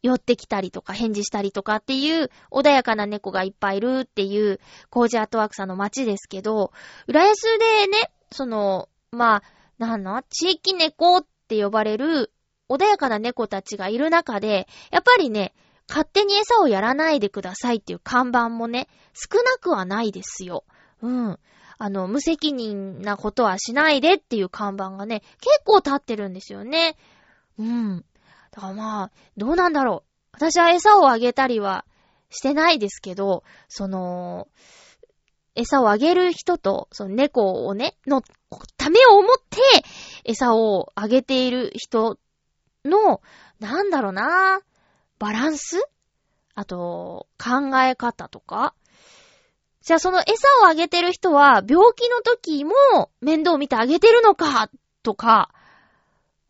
[0.03, 4.61] 寄ってきたりとか返事したりとかっていう穏やかな猫がいっぱいいるっていう
[4.91, 6.73] コージアートワークさんの街ですけど、
[7.07, 9.43] 浦安でね、その、まあ、
[9.79, 12.33] なんの地域猫って呼ばれる
[12.69, 15.55] 穏やかな猫たちがいる中で、やっぱりね、
[15.89, 20.65] 勝手に餌をやらないでくださいっていう看板もね、少なくはないですよ。
[21.03, 21.39] うん。
[21.77, 26.97] あの、無責任なことはしないでっていう看板がね、結構立ってるんですよね。
[27.59, 28.05] うん。
[28.51, 30.11] だからまあ、どうなんだろう。
[30.33, 31.85] 私は餌をあげたりは
[32.31, 34.49] してないですけど、その、
[35.55, 38.23] 餌をあげる人と、その猫をね、の
[38.77, 39.61] ためを思って
[40.25, 42.19] 餌をあげている人
[42.85, 43.21] の、
[43.61, 44.61] なんだろうな、
[45.25, 45.83] バランス？
[46.55, 48.75] あと、考え方とか？
[49.81, 50.27] じゃあその餌
[50.63, 52.75] をあげてる人は病気の時も
[53.23, 54.69] 面倒を見てあげてるのか？
[55.03, 55.49] とか、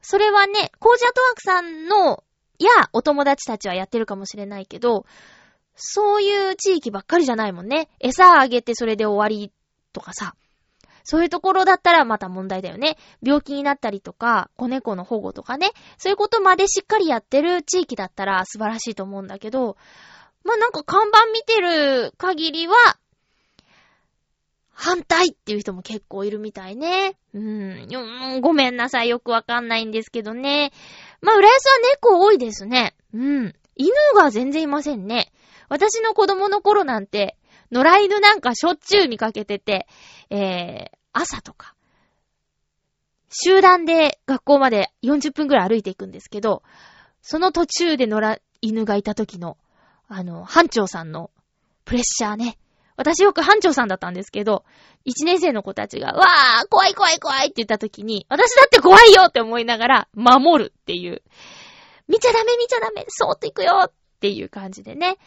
[0.02, 2.24] それはね、コージアトワークさんの、
[2.58, 5.06] や、お友達たちはやってるかもしれないけど、
[5.76, 7.88] そういう地域ばっかりじゃないもんね。
[8.00, 9.52] 餌あげてそれで終わり
[9.92, 10.34] とかさ。
[11.04, 12.96] そういうところだったらまた問題だよね。
[13.22, 15.70] 病気になったりとか、子猫の保護とかね。
[15.98, 19.76] そういうことまでしっかりやってる地域だったら素晴らしいと思うんだけど、
[20.44, 22.74] まあ、なんか看板見てる限りは、
[24.76, 27.16] 反対っていう人も結構いるみたいね。
[27.32, 28.40] うん。
[28.40, 29.08] ごめんなさい。
[29.08, 30.72] よくわかんないんですけどね。
[31.20, 32.96] まあ、浦安は猫多いですね。
[33.12, 33.54] うん。
[33.76, 35.32] 犬が全然いませんね。
[35.68, 37.36] 私の子供の頃なんて、
[37.70, 39.86] 野良犬なんかしょっちゅう見かけてて、
[40.30, 41.74] えー、朝とか、
[43.30, 46.62] 集団で学校まで40分くらい歩いていくんですけど、
[47.22, 49.56] その途中で野良犬がいた時の、
[50.08, 51.30] あの、班長さんの
[51.84, 52.58] プレッシャーね。
[52.96, 54.64] 私よく班長さんだったんですけど、
[55.04, 61.22] 一年生の子たちが、わー怖い怖い怖いって言った時に、私だって怖いよって思いながら、守るっていう。
[62.06, 65.18] 見ちゃダメ見ちゃダメそーっと行くよっていう感じでね。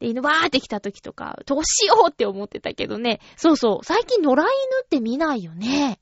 [0.00, 3.20] で、犬バーって来た時とか、どうしようって思ってたけどね。
[3.36, 3.84] そうそう。
[3.84, 4.44] 最近野良犬
[4.84, 5.98] って見ないよね。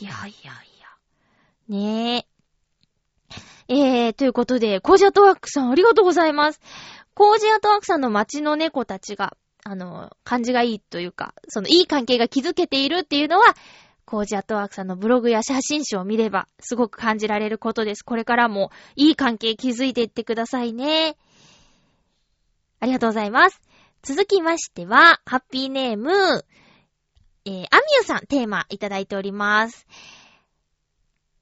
[0.00, 0.86] いやいやいや。
[1.68, 2.26] ねえ。
[3.68, 6.60] えー、ということで、コージアトワークさんありがとうございます。
[7.14, 13.44] コージアトワークさんの街の猫たちが、あの、感じがいいというか、そのいい関係が築けているっていうのは、
[14.04, 18.04] コージアットワークさんのブログや写真集を見れば、すごく感じられることです。
[18.04, 21.16] これからもいい関係築いていってくださいね。
[22.86, 23.60] ありがとうございます。
[24.04, 26.12] 続きましては、ハッピーネーム、
[27.44, 29.88] えー、アミューさんテーマいただいております。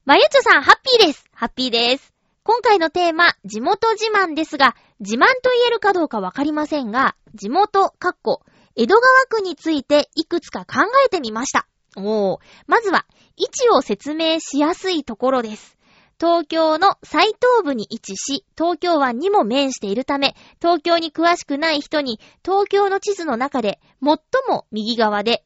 [0.05, 1.29] まゆちょさん、ハッピーです。
[1.35, 2.15] ハッピーです。
[2.41, 8.41] 今回のテーマ、地元自慢ですが、自慢と言えるかどうかわかりませんが、地元、かっこ、
[8.75, 11.67] 江戸川区についていくつか考えてみました。
[11.95, 12.39] おー。
[12.65, 13.05] まずは、
[13.37, 15.74] 位置を説明しやすいところです。
[16.19, 25.43] 東京の最東部に位置し、東京湾にも面しているため、東京に詳しくない人に、東京の地図の中で最も右側で、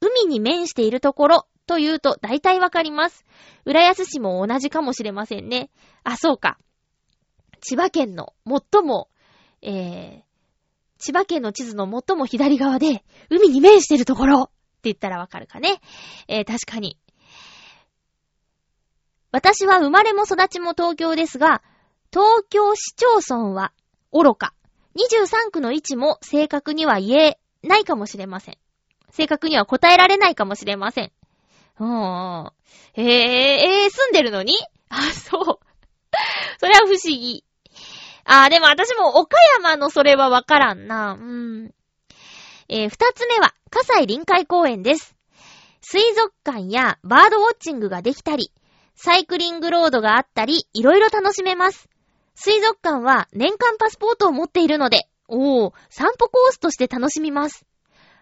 [0.00, 3.24] 海に面しているところというと大体わかります。
[3.64, 5.70] 浦安市も同じかもしれませんね。
[6.04, 6.58] あ、そうか。
[7.60, 9.08] 千葉県の最も、
[9.62, 10.22] えー、
[10.98, 14.52] 千葉県の地図の最も左側で、海に面しているところって
[14.84, 15.80] 言ったらわかるかね。
[16.28, 16.98] えー、確かに。
[19.32, 21.62] 私は生まれも育ちも東京ですが、
[22.12, 23.72] 東京市町村は
[24.12, 24.52] 愚か。
[24.96, 28.58] 23区の位置も正確には言えないかもしれません。
[29.10, 31.12] 正確には答えられないかもしれません。
[31.78, 32.52] うーん。
[32.94, 34.54] えー、えー、住んでるのに？
[34.88, 35.44] あ、そう。
[36.58, 37.44] それは不思議。
[38.24, 41.12] あー、でも私も岡山のそれはわからんな。
[41.12, 41.74] うん。
[42.68, 45.16] えー、二つ目は、葛西臨海公園です。
[45.80, 48.52] 水族館やバードウォッチングができたり、
[49.02, 51.88] サイクリングロードがあったり、いろいろ楽しめます。
[52.34, 57.64] 水族館は年間パスポートを持っているので、おー、散歩コースとして楽しみます。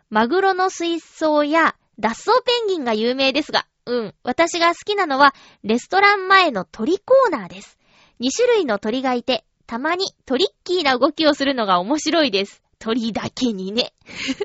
[0.08, 7.76] マグロの水槽や脱走ペンギンが有名ですが、うん、私が好きなのは、レストラン前の鳥コーナーです。
[8.20, 12.62] 2種類の鳥がいて、たまにトリッキーな動きをするのが面白いです。
[12.78, 13.94] 鳥だけにね。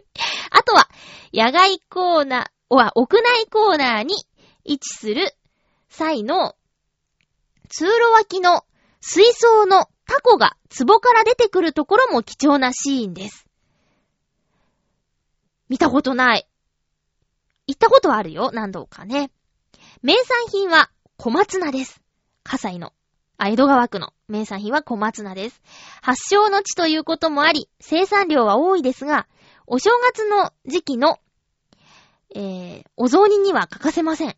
[0.49, 0.89] あとは、
[1.31, 4.15] 野外コーナー、は屋内コーナーに
[4.63, 5.35] 位置する
[5.93, 6.55] 際の
[7.69, 8.65] 通路脇の
[9.01, 13.47] 水槽のタコが壺から出てくるところも貴重なシーンです。
[15.69, 16.47] 見たことない。
[17.67, 19.31] 行ったことあるよ、何度かね。
[20.01, 22.01] 名産品は小松菜です。
[22.43, 22.93] 葛西の。
[23.37, 25.61] あ、江戸川区の名産品は小松菜です。
[26.01, 29.27] 発祥の地ということもあり、生産量は多いですが、
[29.67, 31.19] お正月の時期の、
[32.35, 34.35] えー、お雑煮には欠かせません。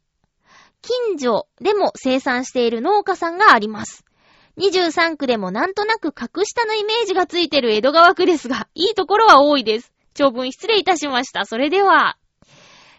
[0.86, 4.06] 近所でも生産している農家さんがあります。
[4.58, 9.92] 23区でもなんとなく格下のイメージがついてる江戸川区ですが、いいところは多いです。
[10.14, 11.46] 長文失礼いたしました。
[11.46, 12.18] それでは。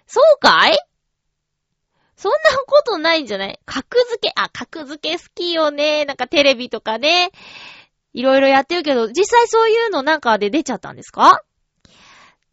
[0.07, 0.77] そうかい？
[2.17, 3.61] そんなことないんじゃない？
[3.65, 6.05] 格付け、あ、格付け好きよね。
[6.07, 7.31] なんかテレビとかね。
[8.13, 11.43] いろいろやってるけど、実際そういうのなんかで出ちゃったんですか？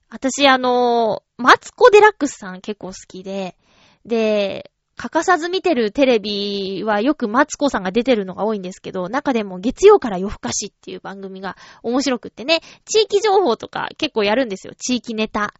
[0.09, 3.57] 私あのー、マツコデラックスさん結構好きで、
[4.05, 4.71] で、
[5.03, 14.73] 欠かさず見てるテレビはよくマツコさんが出てるのが多いんですけど、中でも月曜から夜更かしっていう番組が面白くってね、地域情報とか結構やるんですよ。
[14.75, 15.53] 地域ネタ。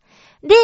[0.44, 0.56] で、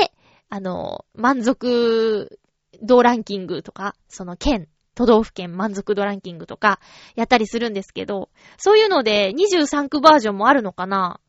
[0.50, 2.40] あの、満足
[2.82, 6.80] 度ランキングとか、その県、都道府県満足度ランキングとか、
[7.18, 11.20] やったりするんですけど、そういうので23区バージョンもあるのかな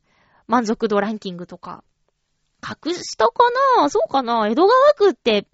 [0.46, 1.82] 満足度ランキングとか。
[2.62, 5.48] 隠したかなそうかな江戸川区って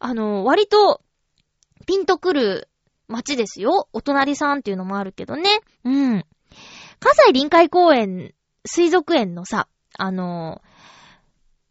[0.00, 1.02] あの、割と、
[1.86, 2.68] ピンとくる
[3.06, 3.88] 街ですよ。
[3.92, 5.60] お隣さんっていうのもあるけどね。
[5.84, 6.24] うん。
[7.00, 8.34] 葛西臨海公園、
[8.66, 10.62] 水族園のさ、あの、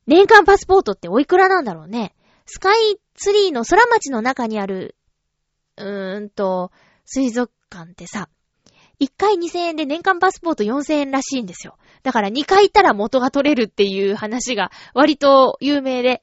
[0.05, 2.15] 年間パスポートっておいくらなんだろうね。
[2.45, 4.95] スカイツリーの空町の中にある、
[5.77, 6.71] うーんと、
[7.05, 8.29] 水族館ってさ、
[8.99, 11.77] 1回2000円で年間パスポート4000円らしいんですよ。
[12.03, 16.21] だから2回行ったら元が取れるっていう話が割と有名で、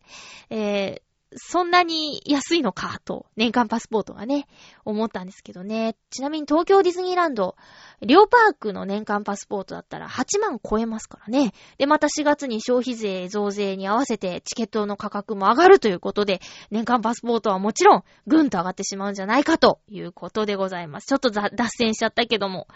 [0.51, 1.01] え
[1.37, 4.47] そんなに安いのかと、年間パスポートがね、
[4.85, 5.95] 思ったんですけどね。
[6.11, 7.57] ちなみに東京ディズニーランド、
[8.01, 11.53] リオパークの年間パスポートだったら8万超えますからね。
[11.77, 21.07] で、また4月に消費税増税に合わせてチケットの価格も上がるということで、年間パスポートはもちろん、ぐんと上がってしまうんじゃないかということでございます。
[21.07, 22.67] ちょっと脱線しちゃったけども。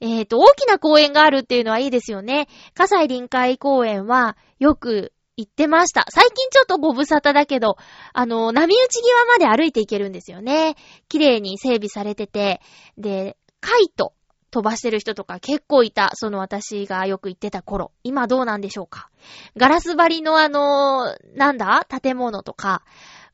[0.00, 2.48] えっ、ー、と、大きな公園があるっていうのはいいですよね。
[2.74, 6.04] 葛西臨海公園は、よく行ってました。
[6.10, 7.76] 最近ちょっとご無沙汰だけど、
[8.12, 10.76] あの、波打ち際まで歩いていけるんですよね。
[11.08, 12.60] 綺麗に整備されてて、
[12.98, 14.12] で、カイト
[14.50, 16.10] 飛ばしてる人とか結構いた。
[16.14, 17.92] その私がよく行ってた頃。
[18.04, 19.08] 今どうなんでしょうか。
[19.56, 21.86] ガラス張りのあの、なんだ？
[21.88, 22.82] 建物とか、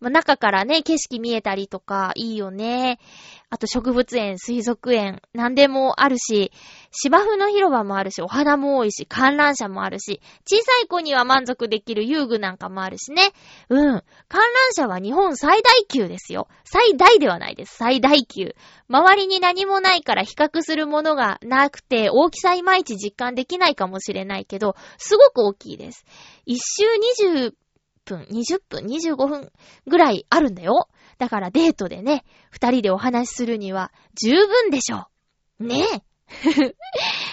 [0.00, 2.98] まあ、中からね、景色見えたりとか、いいよね。
[3.50, 6.52] あと植物園、水族園、なんでもあるし、
[6.90, 13.32] 芝生の広場もあるし、お花も多いし、観覧車もあるし、小さい子には満足できる遊具なんかもあるしね。
[13.70, 14.02] うん。
[14.28, 16.48] 観覧車は日本最大級ですよ。
[16.64, 17.76] 最大ではないです。
[17.76, 18.54] 最大級。
[18.88, 26.04] 周りに何もないから比較するものがなくて、大きさいまいち実感できないかもしれないけど、すごく大きいです。
[26.44, 26.84] 一周
[27.46, 27.54] 20
[28.08, 29.52] 分、20分、25分
[29.86, 30.88] ぐらいあるんだよ。
[31.18, 35.08] だからデートでね、二人でお話しするには十分でしょ
[35.60, 35.64] う。
[35.66, 36.02] ねえ。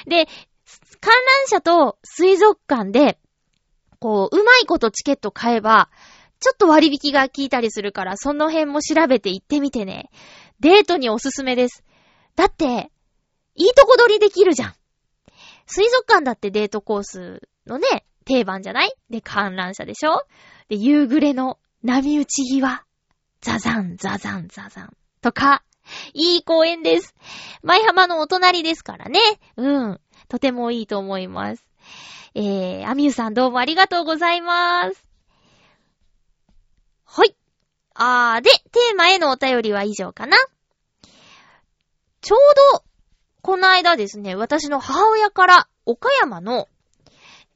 [0.10, 0.28] で、
[1.00, 3.20] 観覧車と水族館で、
[4.00, 5.90] こう、うまいことチケット買えば、
[6.40, 10.10] ちょっと割引が効いたりするから、その辺も調べて行ってみてね。
[10.60, 11.84] デートにおすすめです。
[12.36, 12.92] だって、
[13.56, 14.76] いいとこ取りできるじゃん。
[15.68, 18.94] 水族館だってデートコースのね、定番じゃない？
[19.10, 20.24] で、観覧車でしょ？
[20.68, 22.84] で、夕暮れの波打ち際。
[23.42, 24.98] ザザン、ザザン、ザザン。
[25.22, 25.64] とか、
[26.14, 27.14] いい公園です。
[27.62, 29.20] 舞浜のお隣ですからね。
[29.56, 30.02] うん。
[30.28, 31.64] とてもいいと思います。
[32.34, 35.08] えー、アミューさんどうもありがとうございます。
[37.06, 37.36] はい。
[37.94, 40.36] あー、で、テーマへのお便りは以上かな。
[42.22, 42.40] ちょう
[42.74, 42.84] ど、
[43.44, 46.68] この間ですね、私の母親から岡山の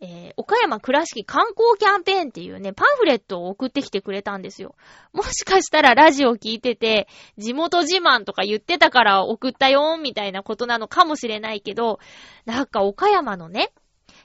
[0.02, 4.76] えー、岡山倉敷観光キャンペーンっていうね、パンフレットを送ってきてくれたんですよ。
[5.12, 12.00] もしかしたらラジオ聞いてて、地元自慢とか言ってたから送ったよみたいなことなのかもしれないけど、
[12.46, 13.74] なんか岡山のね、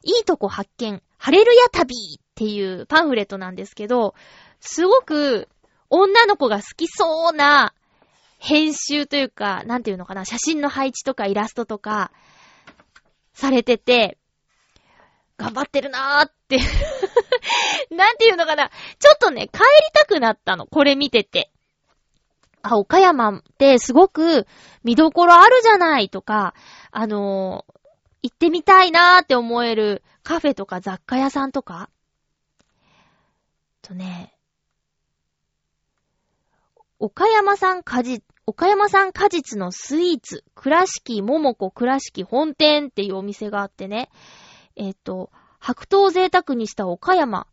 [0.04, 4.14] いいとこ発見、ハレルヤ旅っていうパンフレットなんですけど、
[4.60, 5.48] すごく
[5.90, 7.74] 女の子が好きそうな
[8.38, 12.12] 編集というか、なんていうのかな、写真の配置とかイラストとか、
[13.32, 14.16] されてて、
[15.36, 16.58] 頑張ってるなーって
[17.90, 18.70] なんていうのかな。
[18.98, 20.66] ちょっとね、帰りたくなったの。
[20.66, 21.50] これ見てて。
[22.62, 24.46] あ、岡山ってすごく
[24.84, 26.54] 見どころあるじゃないとか、
[26.90, 27.74] あのー、
[28.24, 31.90] 行ってみたいなーって思えるカフェとか雑貨屋さんとか
[33.82, 34.34] とね、
[36.98, 44.08] 岡山産果実、岡山産果実のスイーツ、倉敷桃子倉敷本店っていうお店があってね、
[44.76, 47.46] えっ、と、白桃贅沢にした岡山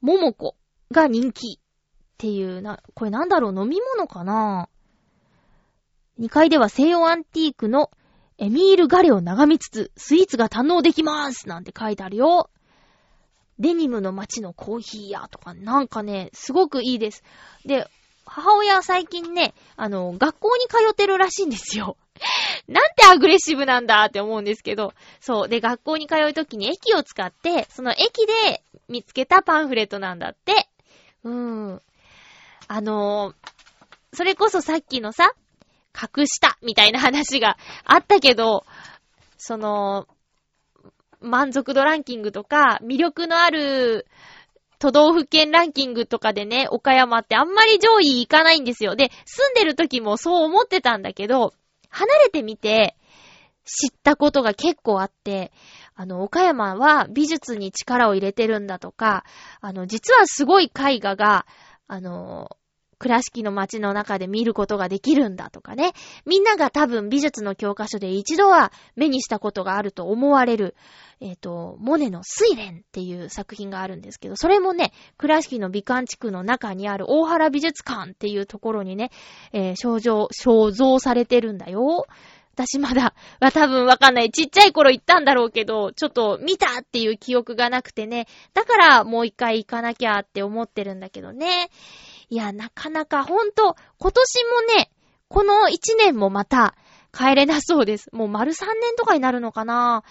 [0.00, 0.56] 桃子
[0.90, 1.58] が人気っ
[2.18, 4.68] ていう、な、これなんだろう、飲み物かな
[6.20, 7.90] ?2 階では西洋アンティークの
[8.38, 12.50] エミールガレを眺めつつ、スイーツが堪能できますなんて書いてあるよ。
[13.58, 17.22] デニムの街のコーヒー屋とか、なんかね、すごくいいです。
[17.64, 17.88] で、
[18.34, 21.98] 母親は最近ね、あの、学校に通ってるらしいんですよ。
[22.66, 24.94] なんてアグレッシブなんだって思うんですけど。
[25.20, 25.48] そう。
[25.48, 30.66] で、学校に通うときに駅を使って、その駅で見つけたパンフレットなんだって。
[31.24, 31.82] うーん。
[32.68, 35.34] あのー、それこそさっきのさ、
[35.94, 38.64] 隠したみたいな話があったけど、
[39.36, 40.08] その、
[41.20, 44.06] 満足度ランキングとか、魅力のある
[44.82, 48.96] 都道府県ランキングとかでね、岡山ってあんまり上位行かないんですよ。
[48.96, 51.54] で、住んでる時もそう思ってたんだけど、
[51.88, 52.96] 離れてみて
[53.64, 55.52] 知ったことが結構あって、
[55.94, 59.24] あの、岡山は美術に力を入れてるんだとか、
[59.60, 61.46] あの、実はすごい絵画が、
[61.86, 62.56] あの、
[63.02, 65.92] 倉敷の街の中で見ることができるんだとかね。
[66.24, 70.76] みんなが多分美術の教科書で一度は目にしたことがあると思われる、
[71.20, 79.10] えっ、ー、と、モネの睡蓮っていう作品があるんですけど、それもね、倉敷の美観地区の中にある大原美術館っていうところにね、
[79.52, 82.06] えー、肖像、肖像されてるんだよ。
[82.54, 84.30] 私まだ、は多分わかんない。
[84.30, 88.26] ちっちゃい頃行ったんだろうけど、ちょっと見たっていう記憶がなくてね。
[88.52, 91.70] だからもう一回行かなきゃって思ってるんだけどね。
[92.32, 94.90] いや、なかなかほんと、今年もね、
[95.28, 96.74] この1年もまた
[97.12, 98.08] 帰れなそうです。
[98.10, 100.02] もう丸3年とかになるのかな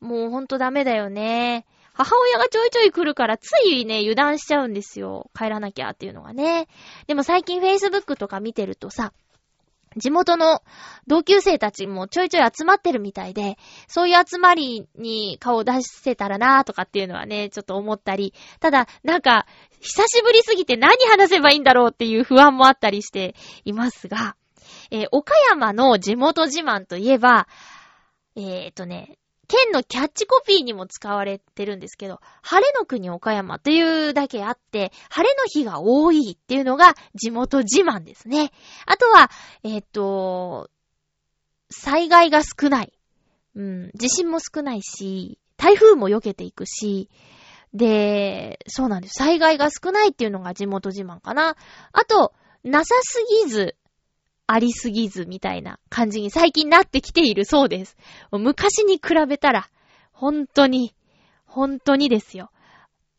[0.00, 1.66] もうほんとダメだよね。
[1.92, 5.30] 母親がちょいちょい来るからついね、油断しちゃうんですよ。
[5.38, 6.68] 帰らなきゃっていうのがね。
[7.06, 9.12] でも最近 Facebook とか見てるとさ、
[9.98, 10.62] 地元の
[11.06, 19.46] 同級生たちもちょいちょい集まってるみたいで、そういう集まりに顔を出せたらなーとかっていうのはね、ちょっと思ったり、ただ、なんか、
[19.80, 23.34] 久しぶりすぎて何話せばいいんだろうっていう不安もあったりして
[23.64, 24.36] いますが、
[24.90, 27.46] えー、岡山の地元自慢といえば、
[28.36, 29.18] えー、っとね、
[29.48, 38.52] 県のキャッチコピーにも使われてるんですけど、晴れの国岡山というだけあって、晴れの日が多いっていうのが地元自慢ですね。
[38.86, 39.30] あとは、
[39.64, 40.70] えっ、と、
[41.70, 42.92] 災害が少ない。
[43.56, 47.10] うん、地震も少ないし、台風も避けていくし、
[47.74, 49.14] で、そうなんです。
[49.14, 51.56] 災害が少ないっていうのが地元自慢かな。
[51.92, 52.32] あと、
[52.64, 53.76] なさすぎず、
[54.50, 57.98] ありすぎずみたいな感じに最近なってきているそうです。
[58.32, 59.68] 昔に比べたら、
[60.10, 60.94] 本当に、
[61.44, 62.50] 本当にですよ。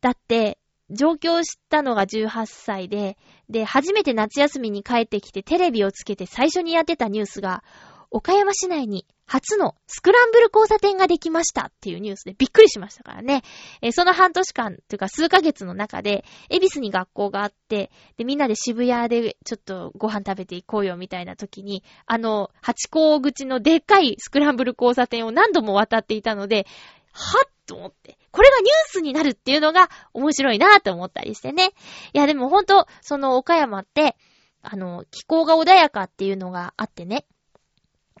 [0.00, 0.58] だって、
[0.90, 3.16] 上京したのが18歳で、
[3.48, 7.62] で、初めて夏休みに帰ってきてテレビをつけて最初にやってたニュースが、
[8.10, 13.42] 岡山市内に初のスクランブル交差点ができましたっていうニュースでびっくりしましたからね。
[13.80, 26.66] え、その半年間というか数ヶ月の中で、恵比寿に学校があって、で、みんなで渋谷でちょっとご飯食べていこうよみたいな時に、あの、八甲口のでっかいスクランブル交差点を何度も渡っていたので、
[27.12, 28.18] はっと思って。
[28.32, 31.70] これがニュースになるっていうのが面白いなって思ったりしてね。
[32.12, 34.16] いや、でもほんと、その岡山って、
[34.62, 37.24] あの、気候が穏やかっていうのがあってね。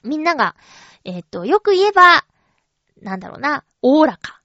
[0.04, 0.56] みんなが、
[1.04, 2.24] えっ、ー、と、よく言えば、
[3.00, 4.39] なんだろうな、おおらか。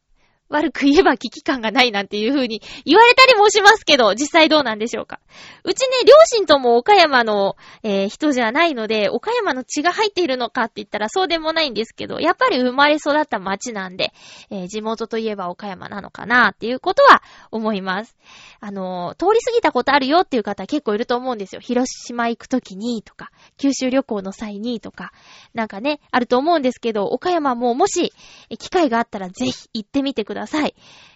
[0.50, 5.20] 悪く言えば危機感がないなんていう風に言われたりもしますけど、実際どうなんでしょうか。
[5.64, 14.14] うちね、両親とも岡山の、えー、人じゃないので、岡山の血が入っているのかって言ったらそうでもないんですけど、やっぱり生まれ育った町なんで、
[14.52, 18.16] えー、地元といえば岡山なのかなっていうことは思います。
[18.60, 21.62] あのー、通り過ぎたことあるよっていう方結構いると思うんですよ。
[21.62, 25.12] 広島行くときにとか、九州旅行の際にとか、
[25.54, 28.14] なんかね、あると思うんですけど、岡山ももし、
[28.60, 30.35] 機会があったらぜひ行ってみてください。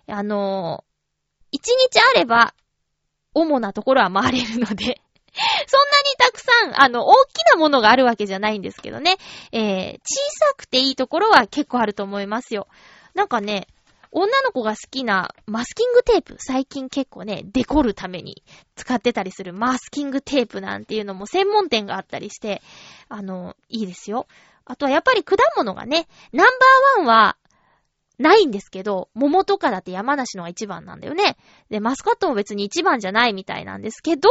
[0.08, 2.54] あのー、一日あれば、
[3.34, 5.02] 主なところは回れるので
[5.68, 9.18] そんなにたくさん、あの、大きなものがあるわけじゃないんですけどね。
[9.52, 12.68] えー、小さくていいところは結構あると思いますよ。
[13.14, 13.68] なんかね、
[14.12, 18.44] 女の子が好きなマスキングテープ、最近結構ね、デコるために
[18.76, 22.62] 使ってたりするマスキングテープなんていうのも専門店があったりして、
[23.08, 24.28] あの、いいですよ。
[24.66, 27.38] あとはやっぱり果物がね、ナンバーワンは
[28.20, 31.38] ないんですけど、桃とかだって山梨のが一番なんだよね。
[31.70, 34.30] で、マスカットも別に一番じゃないみたいなんですけど、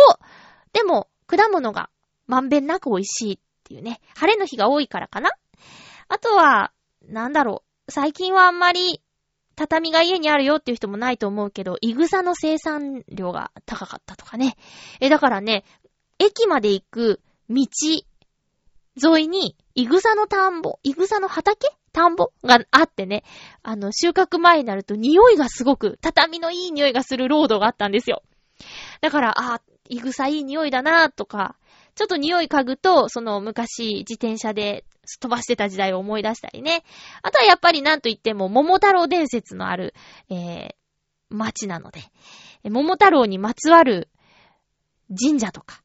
[0.73, 1.91] でも、果物が
[2.27, 4.01] まんべんなく美味しいっていうね。
[4.15, 5.31] 晴れの日が多いからかな
[6.09, 6.73] あとは、
[7.03, 9.03] なんだろう最近はあんまり
[9.57, 14.57] 畳が家にあるよっていう人もないと思うけど、イグサの生産量が高かったとかね。
[15.01, 15.65] え、だからね、
[16.19, 17.65] 駅まで行く道
[19.03, 23.25] 沿いに、イグサの田んぼ、イグサの畑田んぼがあってね、
[23.63, 28.23] あの、収穫前になると匂いがすごく、畳のいい匂いがするロードがあったんですよ。
[29.01, 31.57] だから、あ、イグサいい匂いだなとか、
[31.95, 34.85] ちょっと匂い嗅ぐと、その昔自転車で
[35.21, 36.85] 飛ばしてた時代を思い出したりね。
[37.23, 39.95] あとはやっぱりなんといっても桃太郎伝説のある、
[40.31, 40.75] えー、
[41.31, 42.01] 町なので、
[42.65, 44.09] 桃太郎にまつわる
[45.19, 45.83] 神社とか、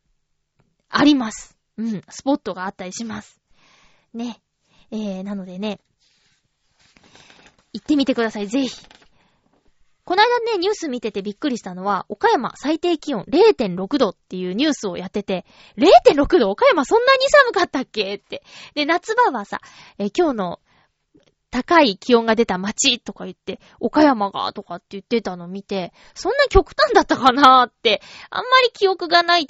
[0.89, 1.57] あります。
[1.77, 3.41] うん、スポットがあったりします。
[4.13, 4.39] ね。
[4.91, 5.79] えー、なのでね、
[7.73, 8.85] 行ってみてください、ぜひ。
[10.05, 15.45] この間ね、ニュース見ててびっくりしたのは、岡山最低気温0.6度っていうニュースをやってて、
[15.77, 18.43] 0.6度岡山そんなに寒かったっけって。
[18.75, 19.61] で、夏場はさ、
[19.97, 20.59] え今日の
[21.51, 29.47] 高い気温が出た街とか言って、岡山がとかって言ってたの見て、そんな極端だったかなーって、あんまり記憶がない、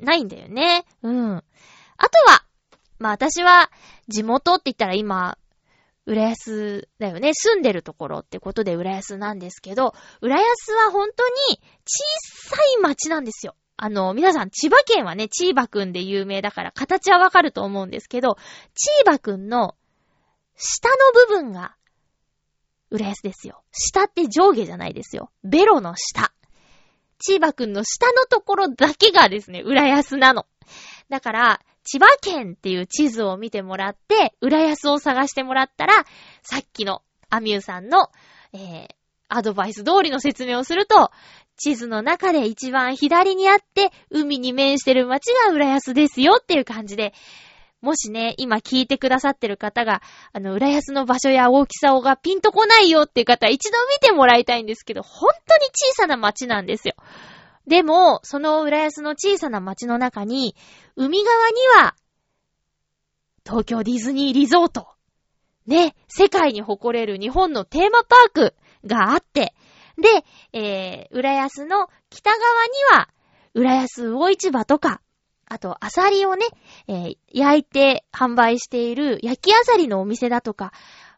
[0.00, 0.84] ないんだよね。
[1.02, 1.36] うん。
[1.96, 2.44] あとは、
[2.98, 3.72] まあ私は
[4.06, 5.36] 地元って言ったら今、
[6.06, 7.32] 浦安だよね。
[7.34, 13.56] 住んでるところってことで浦安なんですけど、浦安は本当に小さい町なんですよ。
[13.76, 18.38] あの、皆さん、千葉県はね、チーバくんで有名だから形はわかると思うんですけど、
[18.74, 19.74] チーバくんの
[20.56, 20.94] 下の
[21.26, 21.74] 部分が
[22.90, 23.62] 浦安ですよ。
[23.72, 25.30] 下って上下じゃないですよ。
[25.44, 26.32] ベロの下。
[27.18, 30.46] チーバくんの下のところだけがですね、浦安なの。
[31.08, 36.04] だから、千葉県っていう地図を見てもらって、浦安を探してもらったら、
[36.42, 38.10] さっきのアミューさんの、
[38.52, 38.88] えー、
[39.28, 41.10] アドバイス通りの説明をすると、
[41.56, 47.14] 地図の中で一番左にあって、海に面してる街が浦安ですよっていう感じで、
[47.80, 56.94] もしね、今聞いてくださってる方が、あの、浦安の場所や大きさをがピンとこないよっていう方一度見てもらいたいんですけど、本当に小さな街なんですよ。
[57.66, 60.54] でも、その浦安の小さな町の中に、
[60.94, 61.96] 海側には、
[63.44, 64.88] 東京ディズニーリゾート。
[65.66, 68.54] ね、世界に誇れる日本のテーマパーク
[68.86, 69.54] があって、
[69.98, 73.08] で、えー、浦安の北側には、
[73.54, 75.00] 浦安魚市場とか、
[75.48, 76.46] あと、アサリをね、
[76.86, 80.72] えー、焼いて販売している焼きアサリのお店だとか、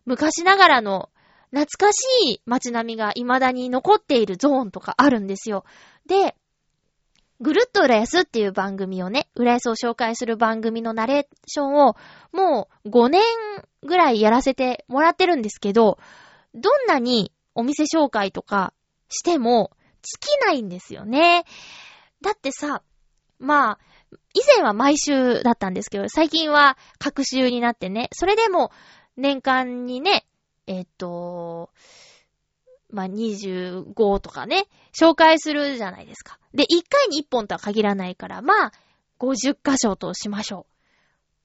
[0.06, 1.10] 昔ながらの
[1.50, 5.64] 懐かしい街並みが未だに残っているゾーンとかあるんですよ。
[6.08, 6.34] で、
[7.40, 11.94] ぐるっと浦安っていう番組をね、浦安を紹介する番組のナレーションを
[12.32, 13.22] もう5年
[13.82, 15.98] ぐらいやらせてもらってるんですけど、
[16.54, 18.72] どんなにお店紹介とか
[19.08, 19.70] しても
[20.02, 21.44] 尽きないんですよね。
[22.22, 22.82] だってさ、
[23.38, 23.78] まあ、
[24.34, 28.72] 以前は毎週だったんですけど、最近は各週になってね、それでも
[29.16, 30.26] 年間にね、
[30.66, 31.70] えっと、
[32.90, 34.66] まあ、25とかね、
[34.98, 36.38] 紹介するじゃないですか。
[36.54, 38.72] で、1回に1本とは限らないから、まあ、
[39.18, 40.66] 50箇所としましょ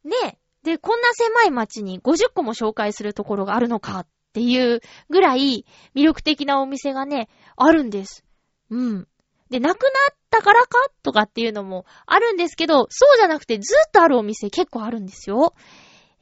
[0.05, 0.09] う。
[0.09, 5.65] ねで、こんな狭い街に50個も紹介するところがあるのかっていうぐらい
[5.95, 8.23] 魅力的なお店がね、あるんです。
[8.69, 9.07] うん。
[9.49, 10.69] で、なくなったからか
[11.03, 15.53] とかっていうのもあるんですけど、そうじゃなくてずっとあるお店結構あるんですよ。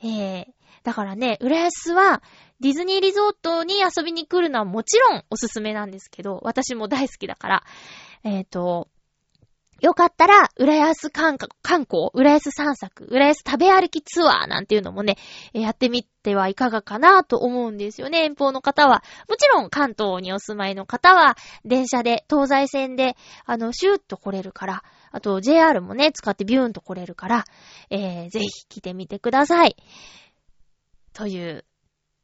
[0.04, 0.46] えー、
[0.84, 2.22] だからね、浦安は
[2.60, 7.64] ディズニーリゾートに遊びに来るのはもちろんおすすめなんですけど、私も大好きだから、
[8.24, 8.88] えっ、ー、と、
[9.82, 15.18] よかったら、浦安観光、浦安散策、浦安食べ歩きツアーなんていうのもね、
[15.54, 18.26] やってみてはいかがかなと思うんですよね。
[18.26, 19.04] 遠方の方は。
[19.28, 21.36] もちろん関東にお住まいの方は、
[21.66, 27.46] 電車で、東西線で、あの、シューッと来れるから、あと JR もね、使ってビューンと来れるから、
[27.90, 29.76] えー、ぜひ来てみてください。
[31.14, 31.66] という、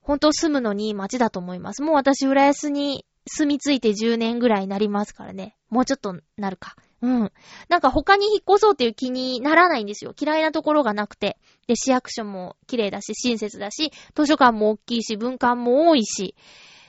[0.01, 1.81] 本当住むのにいい街だと思います。
[1.81, 5.55] もう私、浦安に住み着いて10年ぐらいになりますからね。
[5.69, 6.75] もうちょっとなるか。
[7.01, 7.31] うん。
[7.69, 10.13] なんか他に引っ越そうっていう気にならないんですよ。
[10.19, 11.37] 嫌いなところがなくて。
[11.67, 16.35] で、市役所も綺麗だし、親切だし、図書館も大きいし、文館も多いし、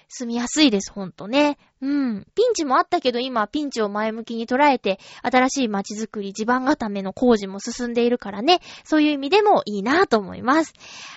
[0.08, 1.58] 住みやすいです、ほんとね。
[1.80, 2.26] うん。
[2.34, 8.60] ピンチもあったけど、今、ピンチを前向きに捉えて、新しい街づくり、地盤固めの工事も進んでいるからね。
[8.84, 10.72] そういう意味でもいいなぁと思います。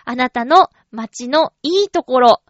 [0.05, 2.41] あなたの街のいいところ、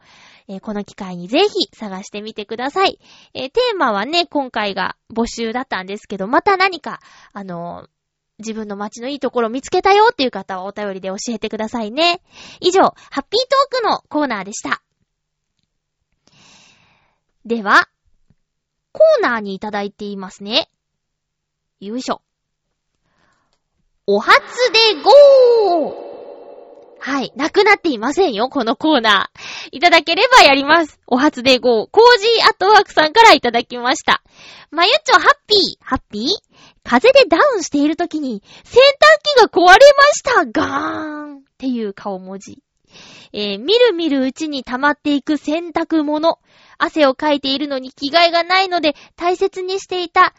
[0.47, 2.99] えー、この機会にぜひ探してみてください。
[3.33, 6.99] えー、テーマはね、今回が募集だったんですけど、また何か、
[7.33, 7.89] あのー、
[8.39, 12.21] 自分の街のいいところ見つけたよっていう方はお便りで教えてくださいね。
[12.59, 14.81] 以上、ハッピートークのコーナーでした。
[17.45, 17.87] では、
[18.91, 20.69] コーナーにいただいていますね。
[21.79, 22.21] よいしょ。
[24.05, 24.37] お初
[24.71, 26.11] で GO、
[26.99, 27.33] はい。
[27.35, 29.69] なくなっていませんよ、このコーナー。
[29.71, 30.99] いただければやります。
[31.07, 34.21] お初で GO、コージーアットワークさんからいただきました。
[34.69, 36.27] まゆっちょ、ハッピー、ハッピー？
[36.83, 42.61] 風でダウンしている時に、洗濯機が壊れましたガーンっていう顔文字。
[43.33, 46.39] えー、みるみるうちに溜まっていく洗濯物。
[46.77, 50.33] 汗をかいているのに着替えがないので、大切にしていた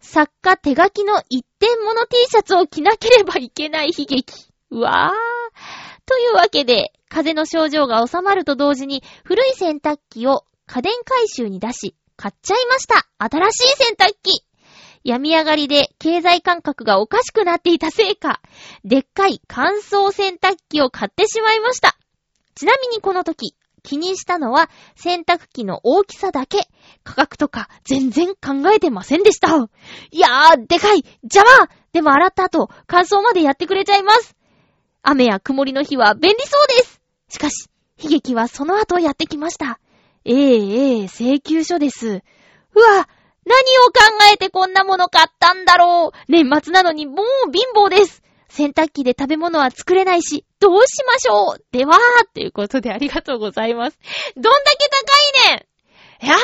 [0.00, 4.24] 作家手書きの一点物 T シャツを着なければいけない悲劇。
[4.70, 6.06] うわー。
[6.06, 13.06] というわけで、風邪の症状が収まると同時に、古い洗濯機を家電回収に出し、買っちゃいました。
[13.18, 14.44] 新しい洗濯機。
[15.04, 18.40] 病み上がりで経済感覚がおかしくなっていたせいか、
[18.84, 21.95] でっかい乾燥洗濯機を買ってしまいました。
[22.56, 26.66] ちなみにこの時、気にしたのは洗濯機の大きさだけ。
[27.04, 29.48] 価格とか全然考えてませんでした。
[30.10, 34.34] いやー、でかい邪魔でも洗った後、乾燥までやってくれちゃいます。
[35.02, 37.68] 雨や曇りの日は便利そうですしかし、
[38.02, 39.78] 悲劇はその後やってきました。
[40.24, 42.06] ええええ請求書です。
[42.08, 43.08] うわ、
[43.44, 48.22] 何を考えてこんなもの買ったんだろう年末なのにもう貧乏です
[48.56, 51.64] 洗濯機で食べ物は作れないし、どうしましょう？
[51.72, 51.98] ではー
[52.32, 53.98] ということでありがとうございます。
[54.34, 54.88] どんだけ
[55.44, 55.66] 高いね
[56.22, 56.34] んいや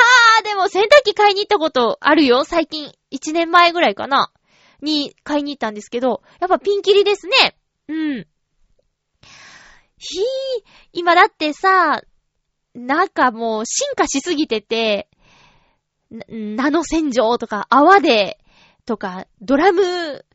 [0.43, 2.45] ー、でも洗濯機買いに行ったことあるよ。
[2.45, 4.31] 最近、1年前ぐらいかな。
[4.83, 7.57] に買いに行ったんですけど、やっぱピンキリですね。
[7.89, 8.27] うん。
[9.97, 10.23] ひー、
[10.93, 12.03] 今だってさ、
[12.75, 15.09] なんかもう進化しすぎてて、
[16.29, 18.39] ナノ洗浄とか泡で、
[18.85, 20.27] とか、ドラム、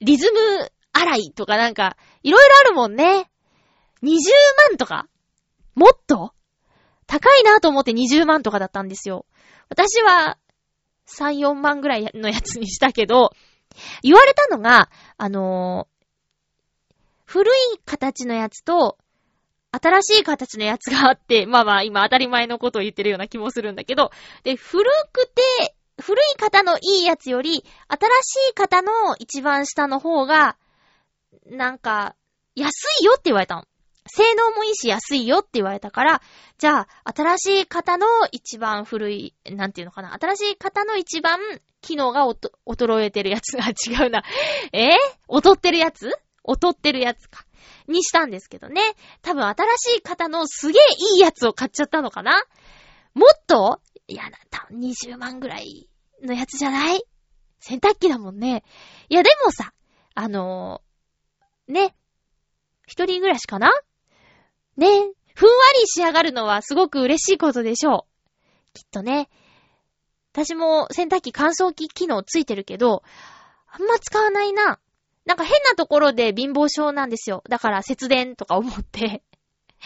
[0.00, 3.30] リズム洗いとかなんか、いろいろあるもんね。
[4.02, 4.18] 20
[4.68, 5.06] 万とか？
[5.74, 6.32] もっと？
[7.06, 9.26] 高いなと思って20万とかだったんですよ。
[9.68, 10.38] 私は、
[11.06, 13.32] 3、4万ぐらいのやつにしたけど、
[14.02, 16.92] 言われたのが、あのー、
[17.24, 18.98] 古い形のやつと、
[19.72, 24.10] 新しい形のやつがあって、 まあまあ今当たり前のことを言ってるような気もするんだけど、
[24.42, 30.56] で、古くて、古い方のいいやつより、新しい方の一番下の方が、
[31.46, 32.16] なんか、
[32.54, 32.72] 安
[33.02, 33.64] いよって言われたの。
[34.06, 36.22] 性能もいいし安いよって言われたから、
[36.58, 40.12] じゃあ、新しい方の一番古い、なんていうのかな。
[40.14, 41.38] 新しい方の一番
[41.80, 44.24] 機能がおと衰えてるやつが違うな。
[44.72, 44.88] え？
[45.28, 46.06] ー、劣ってるやつ？
[46.48, 47.44] 劣ってるやつか。
[47.86, 48.80] にしたんですけどね。
[49.22, 49.54] 多分新
[49.94, 50.82] しい方のすげえ
[51.14, 52.42] いいやつを買っちゃったのかな
[53.14, 53.80] もっと？
[54.08, 55.88] いや、多分20万ぐらい
[56.22, 57.02] のやつじゃない？
[57.60, 58.64] 洗濯機だもんね。
[59.08, 59.72] いや、でもさ、
[60.14, 60.82] あの、
[61.70, 61.94] ね。
[62.86, 63.70] 一人暮らしかな？
[64.76, 64.86] ね。
[65.34, 68.74] ふんわり仕上がるのはすごく嬉しいことでしょう。
[68.74, 69.28] きっとね。
[70.32, 73.02] 私も洗濯機乾燥機機能ついてるけど、
[73.66, 74.78] あんま使わないな。
[75.24, 77.42] なんか変なところで貧乏症なんですよ。
[77.48, 79.22] だから節電とか思って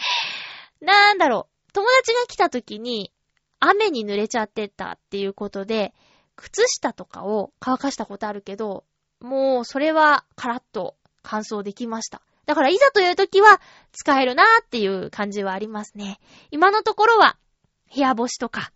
[0.81, 1.71] なんだろう。
[1.73, 3.11] 友達が来た時に
[3.59, 5.93] 雨に濡れちゃってたっていうことで、
[6.35, 8.85] 靴下とかを乾かしたことあるけど、
[9.19, 10.95] もうそれはカラッと
[11.25, 12.21] 乾燥できました。
[12.45, 13.59] だからいざという時は
[13.91, 16.19] 使えるなーっていう感じはありますね。
[16.51, 17.37] 今のところは
[17.93, 18.71] 部屋干しとか、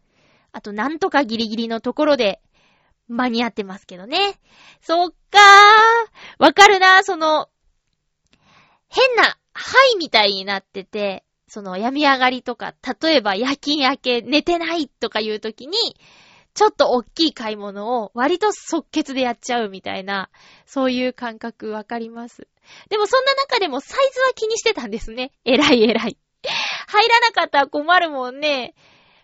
[0.52, 2.42] あとなんとかギリギリのところで
[3.08, 4.40] 間に合ってますけどね。
[4.82, 6.44] そっかー。
[6.44, 7.50] わかるなー、その、
[8.88, 15.78] 変な、はいみたいになってて、その病み上がりとか、例えば夜勤明け寝てないとかいう時に、
[16.60, 20.30] ちょっと大きい買い物を割と即決でやっちゃうみたいな、
[20.66, 22.50] そういう感覚わかります。
[22.90, 25.32] でもそんな中でもサイズは気にしてたんですね。
[25.46, 26.18] えらいえらい。
[26.90, 28.76] 入らなかったら困るもんね。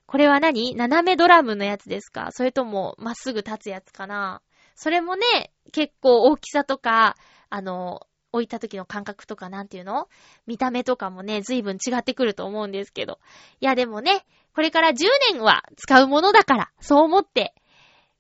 [0.06, 0.76] これは何？
[0.76, 2.30] 斜めドラムのやつですか？
[2.32, 4.42] それとも、まっすぐ立つやつかな？
[4.76, 7.18] それもね、結構大きさとか、
[7.50, 10.08] あの、置いた時の感覚とかなんていうの？
[10.46, 13.20] 見た目とかもね、随分違ってくると思うんですけど。
[13.62, 17.54] いやでもね、これから10年は使うものだから、そう思って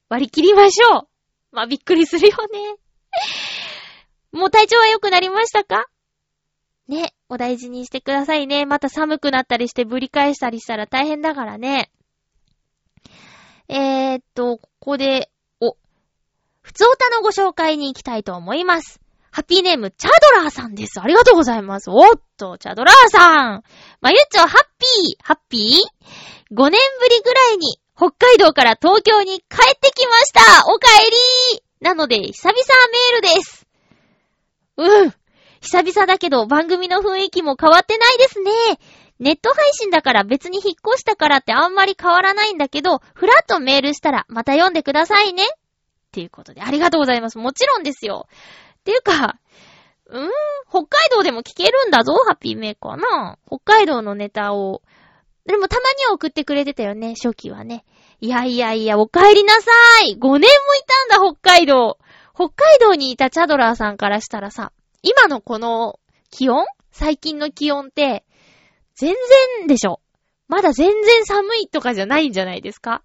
[0.09, 1.07] 割り切りましょう。
[1.51, 2.75] まあ、びっくりするよね。
[4.31, 5.85] もう体調は良くなりましたか？
[6.87, 8.65] ね、お大事にしてくださいね。
[8.65, 11.91] また寒くなったりしてぶり返したりしたら大変だからね。
[13.67, 15.75] えー、っと、ここで、お、
[16.61, 19.01] ふつおたのご紹介に行きたいと思います。
[19.35, 21.01] ハッピーネーム、チャドラーさんです。
[21.01, 21.89] ありがとうございます。
[21.89, 23.63] おっと、チャドラーさん。
[23.99, 33.67] まゆっちょ、ハッピー、ハッピー ?5 年ぶりぐらいに、北海道から東京に帰ってきましたお帰りなので、久々メールです。
[34.77, 35.13] うん。
[35.59, 38.51] 久々だけど番組の雰囲気も変わってないですね。
[39.19, 45.43] ネット配信だから別に引っ越したからってあんまり変わらないんだけど、ふらっとメールしたらまた読んでくださいね。
[45.43, 45.47] っ
[46.15, 47.37] ていうことで、ありがとうございます。
[47.37, 48.29] もちろんですよ。
[48.85, 49.39] っていうか、
[50.05, 50.29] うーん
[50.69, 53.39] 北海道でも聞けるんだぞ、ハッピーメーカーな。
[53.47, 54.83] 北海道のネタを。
[55.47, 57.83] でもたまには送ってくれてたよね、初期はね。
[58.21, 59.71] いやいやいや、お帰りなさ
[60.05, 60.41] い !5 年もい
[61.09, 61.97] たんだ、北海道。
[62.35, 64.71] 北海道にいたチャドラーさんからしたらさ、
[65.01, 66.65] 今のこの気温？
[66.91, 68.23] 最近の気温って、
[68.93, 69.15] 全
[69.57, 69.99] 然でしょ。
[70.47, 73.01] まだ全然寒いとかじゃないんじゃないですか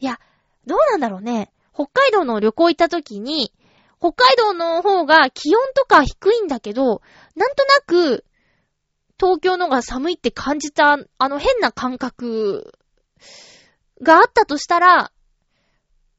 [0.00, 0.18] いや、
[0.66, 1.52] どうなんだろうね。
[1.72, 3.52] 北海道の旅行行った時に、
[4.04, 7.00] 北海道の方が気温とか低いんだけど、
[7.36, 8.26] なんとなく、
[9.18, 12.74] 東京のが寒いって感じた、あの変な感覚
[14.02, 15.10] があったとしたら、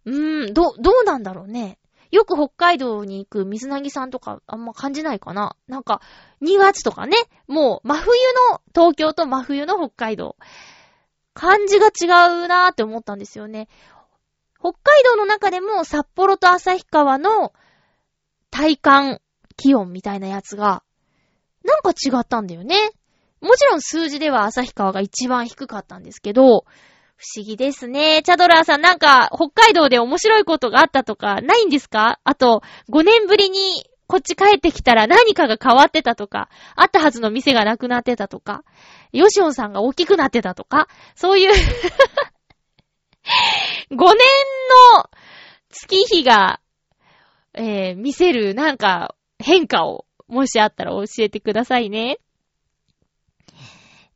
[0.06, 1.78] うーん、ど、どうなんだろうね。
[2.10, 6.02] よく北海道に行く水なぎさんとかあんま感じないかななんか、
[6.42, 7.16] 2月とかね、
[7.48, 8.20] もう真冬
[8.50, 10.38] の東京と真冬の北海道。
[11.36, 12.06] 感じが違
[12.46, 13.68] うなーって思ったんですよね。
[14.60, 17.54] 北海道の中でも札幌と旭川の
[18.56, 19.20] 体感
[19.58, 20.82] 気温みたいなやつが、
[21.66, 22.92] なんか違ったんだよね。
[23.42, 26.64] もちろん数字では旭川が一番低かったんですけど、
[27.18, 28.22] 不思議ですね。
[28.24, 32.22] チャドラーさんなんか北海道で面白いことがあったとかないんですか？
[32.24, 38.64] あと、5年ぶりにこっち帰ってきたら何かが変わってたとか、あったはずの店がなくなってたとか、
[39.12, 41.52] ヨシオンさんが大きくなってたとか、そういう
[43.92, 44.08] 5年の
[45.70, 46.62] 月日が、
[47.58, 52.20] えー、見せるなんか変化を、もしあったら教えてくださいね。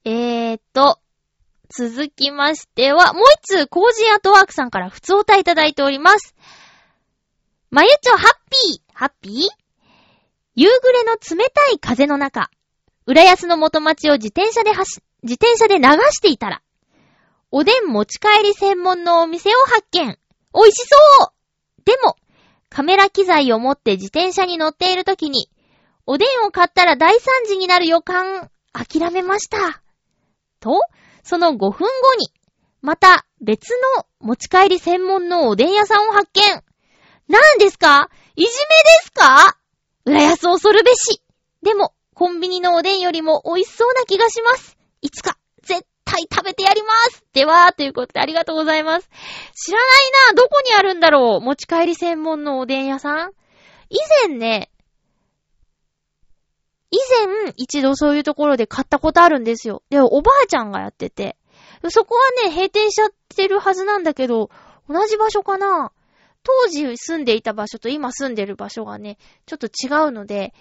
[0.05, 0.99] えーっと、
[1.69, 6.35] 続きましては、もう一通、コージーアートワークさんからふつおたいただいております。
[7.69, 9.33] まゆちょハッピーハッピー？
[10.55, 12.49] 夕暮れの冷たい風の中、
[13.05, 16.61] 浦安の元町を自転車で走、自転車で流していたら、
[17.51, 20.17] おでん持ち帰り専門のお店を発見。
[20.53, 20.75] 美味し
[21.19, 21.33] そう
[21.85, 22.15] でも、
[22.69, 25.49] カメラ機材を持って自転車に乗っている時に、
[26.05, 29.81] おでんを買ったら大惨事になる予感、諦めました。
[30.59, 30.81] と、
[31.23, 32.31] その5分後に、
[32.81, 36.63] また別の持ち帰り専門のおでん屋さんを発見。
[37.27, 38.09] 何ですか？
[38.35, 38.53] いじめで
[39.03, 39.57] すか？
[40.05, 41.23] 浦安恐るべし。
[41.63, 44.77] でも、コンビニのおでんよりも美味しそうな気がします。
[45.01, 45.38] いつか、
[46.11, 47.23] 対食べてやります。
[47.33, 49.09] では、ということでありがとうございます。
[49.53, 49.87] 知らない
[50.33, 53.31] などこにあるんだろう持ち帰り専門のおでん屋さん？
[53.89, 53.97] 以
[54.27, 54.71] 前ね、
[56.91, 56.97] 以
[57.45, 59.83] 前、一度そういうところで買ったことあるんですよ。
[59.91, 61.37] で、おばあちゃんがやってて。
[61.89, 64.49] そこはね、閉店しちゃってるはずなんだけど、
[64.89, 65.91] 同じ場所かな
[66.41, 70.53] 当時住んでいた場所と今住んでる場所がね、ちょっと違うので、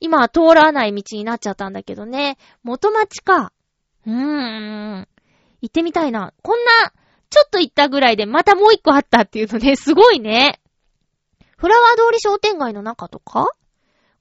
[0.00, 2.36] 今は通らない道になっちゃったんだけどね。
[2.62, 3.52] 元町か。
[4.06, 5.08] うーん。
[5.62, 6.32] 行ってみたいな。
[6.42, 6.70] こんな、
[7.28, 10.60] ちょっと行ったぐらいでまたもう一個あったっていうのね、 すごいね。
[11.56, 13.48] フラワー通り商店街の中とか？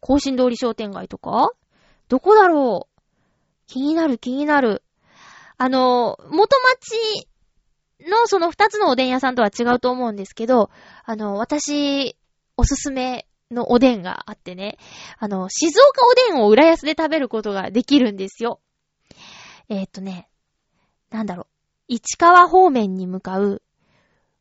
[0.02, 1.52] 甲信通り商店街とか？
[2.08, 3.02] どこだろう？
[3.68, 4.84] 気になる気になる。
[5.58, 7.28] あの、元町
[8.10, 10.70] のその二つのおでん屋さんとは違うと思うんですけど、
[11.06, 12.18] あの、私、
[12.58, 14.78] おすすめのおでんがあってね、
[15.18, 18.60] あの、静岡おでんを浦安で食べることができるんですよ。
[19.70, 20.28] えー、っとね、
[21.12, 21.48] なんだろう、
[21.88, 23.62] 市川方面に向かう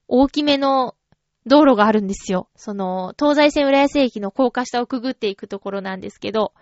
[0.09, 0.95] 大きめの
[1.47, 2.49] 道路があるんですよ。
[2.57, 6.53] その、東西線浦安駅の高架下をくぐっていくところなんですけど、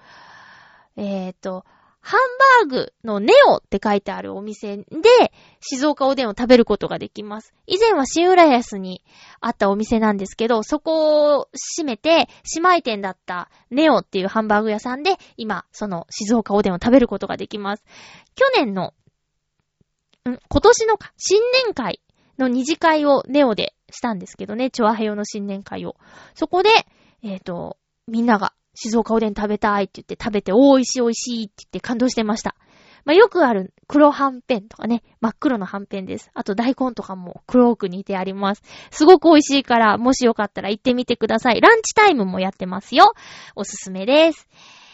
[0.97, 1.65] えっ、と、
[2.09, 4.85] ハンバーグのネオって書いてあるお店で、
[5.59, 7.53] 静岡おでんを食べることができます。
[7.67, 9.03] 以前は新浦安に
[9.41, 17.85] あったお店なんですけど、そこを閉めて、姉妹店だったネオっていうハンバーグ屋さんで、今、その静岡おでんを食べることができます。
[18.37, 18.95] 去年の、
[20.29, 20.39] ん？
[20.49, 22.01] 今年の新年会
[22.39, 25.97] の二次会をネオでしたんですけどね、チョアヘヨの新年会を。
[26.35, 26.69] そこで、
[27.25, 32.55] えっ、ー、と、みんなが静岡おでん食べたいって言って食べて、おー、美味しい美味しいって言って感動してました。
[33.07, 36.31] まあ、よくある黒はんぺんとかね、真っ黒のはんぺんです。
[36.35, 38.63] あと大根とかも黒く煮てあります。
[38.91, 41.61] すごく美味しいから、もしよかったら行ってみてください。
[41.61, 43.15] ランチタイムもやってますよ。
[43.55, 44.49] おすすめです。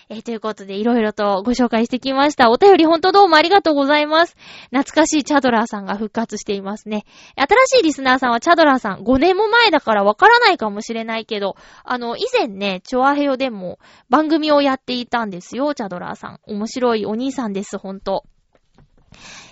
[0.08, 2.50] えー、ということで、いろいろとご紹介してきました。
[2.50, 4.36] お便りほんとどうもありがとうございます。
[4.70, 7.04] 懐かしいチャドラーさんが復活していますね。
[7.36, 13.78] 新しいリスナーさんはチャドラーさん、5年も前だからわからないかもしれないけど、あの、以前ね、チョアヘヨでも
[14.10, 16.40] 番組をやっていたんですよ、チャドラーさん。
[16.46, 18.24] 面白いお兄さんです、ほんと。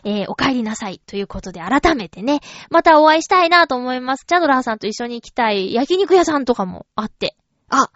[0.05, 1.01] えー、お帰りなさい。
[1.07, 2.41] ということで、改めてね、
[2.71, 4.25] またお会いしたいなと思います。
[4.27, 7.37] チャドラーさんと一緒に行きたい焼肉屋さんとかもあって。
[7.69, 7.89] あ、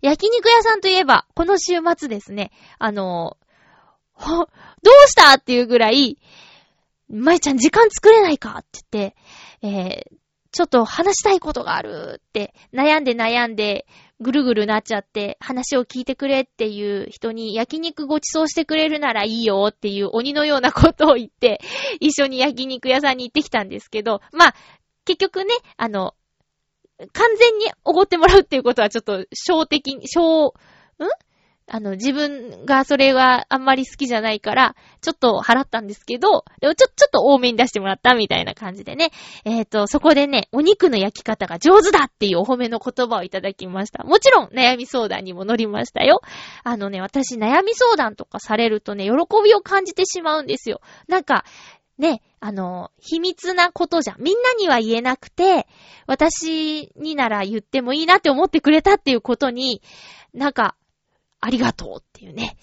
[0.00, 3.36] 焼肉屋さんといえば、この週末ですね、あの、
[4.18, 6.18] どうしたっていうぐらい、
[7.08, 9.16] まいちゃん時間作れないかって言って、
[9.62, 10.18] えー、
[10.52, 13.86] ちょっと話したいことがあるって悩んで悩んで
[14.20, 21.60] ぐるぐるなっちゃって話を聞いてくれっていう人に焼肉ご馳走してくれるならいいよっていう鬼のようなことを言って
[22.00, 24.54] 一緒に焼肉屋さんに行ってきたんですけど、まあ
[25.04, 26.14] 結局ね、あの、
[27.12, 30.52] 完全におごってもらうっていうことはちょっと、小的、小、ん？
[31.70, 39.10] あの、自分がそれはあんまり好きじゃないから、ちょっと払ったんですけど、でもちょ、ちょっと多めに出してもらったみたいな感じでね。
[39.44, 44.02] えっ、ー、と、そこでね、お肉の焼き方が上手だっていうお褒めの言葉をいただきました。
[44.04, 46.22] もちろん、悩み相談にも乗りましたよ。
[46.64, 49.12] あのね、私、悩み相談とかされるとね、喜
[49.44, 50.80] びを感じてしまうんですよ。
[51.06, 51.44] なんか、
[51.98, 54.22] ね、あの、秘密なことじゃん。
[54.22, 55.66] みんなには言えなくて、
[56.06, 59.82] 私になら言ってもいいなって思ってくれたっていうことに、
[60.32, 60.76] なんか、
[61.40, 62.56] ありがとうっていうね。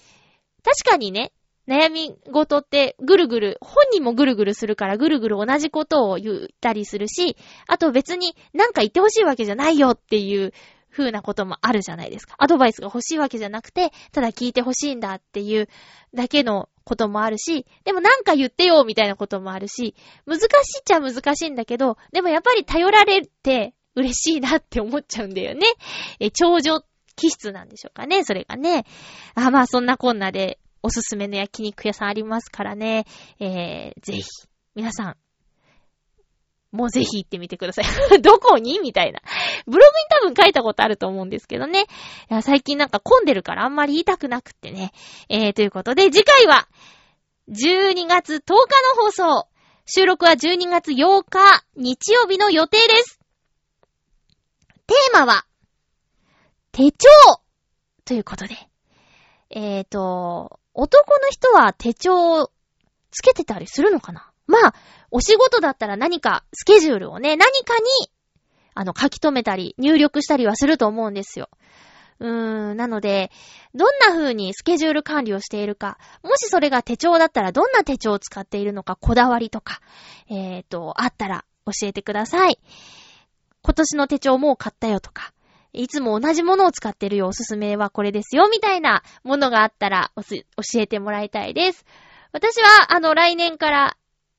[0.62, 1.32] 確かにね、
[1.68, 10.52] 悩み事ってぐるぐる、本人もぐるぐるするからぐるぐる同じことを言ったりするし、あと別になんか言ってほしいわけじゃないよっていう
[10.90, 12.36] 風なこともあるじゃないですか。
[12.38, 15.68] アドバイスが欲しいわけじゃなくて、ただ聞いてほしいんだっていう
[16.14, 20.48] だけのこともあるし、でもなんか言ってよみたいなこともあるし、難しいっ
[20.84, 25.66] ちゃ難しいんだけど、でもやっぱり頼られて嬉しいなって思っちゃうんだよね。
[26.20, 26.80] え、長女
[27.16, 28.86] 気質なんでしょうかね、それがね。
[29.34, 33.04] あ、まあそんなこんなでおすすめの焼肉屋さんありますからね。
[33.40, 34.22] えー、ぜひ、
[34.76, 35.16] 皆さん、
[36.72, 37.84] もうぜひ行ってみてください。
[38.20, 38.78] どこに？
[38.80, 39.20] みたいな。
[39.66, 39.84] ブロ
[40.20, 41.86] グに多分書いたことあると思うんですけどね。
[42.42, 44.92] 最近なんか混んでるからあんまり言いたくなくってね。
[45.28, 46.68] えー、ということで、次回は、
[47.48, 48.52] 12月10日
[48.96, 49.48] の放送。
[49.86, 53.20] 収録は12月8日、日曜日の予定です。
[54.86, 55.46] テーマは、
[56.72, 57.08] 手帳
[58.04, 58.56] ということで。
[59.50, 62.50] えーと、男の人は手帳を
[63.12, 64.32] つけてたりするのかな？
[64.46, 64.74] まあ、
[65.10, 68.10] お仕事だったら何かスケジュールをね、何かに、
[68.74, 71.48] あの、書き留めたり、入力したりはすると思うんですよ。
[72.18, 73.30] うーん、なので、
[73.74, 79.80] どんな風にスケジュール管理をしているか、もしそれが手帳だったらどんな手帳を使っているのか、こだわりとか、
[80.28, 82.58] えっ、ー、と、あったら教えてください。
[83.62, 85.32] 今年の手帳もう買ったよとか、
[85.72, 90.22] いつも同じものを使ってるよ、おすすめはこれですよ、みたいなものがあったら教
[90.80, 91.84] えてもらいたいです。
[92.32, 93.96] 私は、あの、来年から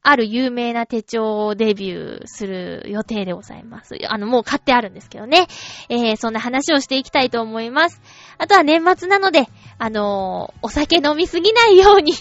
[0.09, 3.97] ある有名な手帳をデビューする予定でございます。
[4.07, 5.47] あの、もう買ってあるんですけどね。
[5.89, 8.01] えー、そんな話をしていきたいと思います。
[8.37, 12.13] あとは年末なので、あのー、お酒飲みすぎないように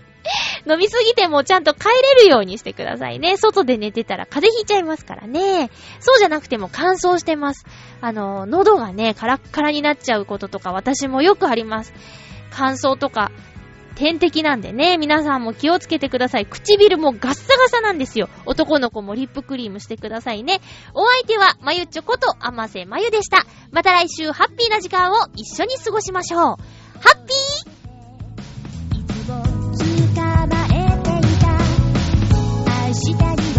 [0.66, 3.36] 飲みすぎてもちゃんと帰れるようにしてくださいね。
[3.36, 5.70] 外で寝てたら風邪ひいちゃいますからね。
[6.00, 7.66] そうじゃなくても乾燥してます。
[8.00, 11.92] あの、喉がね、カラッカラになっちゃうこととか私もよくあります。
[12.50, 13.30] 乾燥とか
[13.96, 16.46] 天敵なんでね、皆さんも気をつけてください。
[16.46, 18.28] 唇もガッサガサなんですよ。
[18.44, 20.60] 男の子もリップクリームしてくださいね。
[20.92, 23.46] お相手は、まゆちょこと、あませまゆでした。
[23.72, 26.40] また来週、ハッピーな時間を一緒に過ごしましょう。
[26.40, 26.56] ハ
[27.14, 27.76] ッピー
[32.86, 33.55] 明日に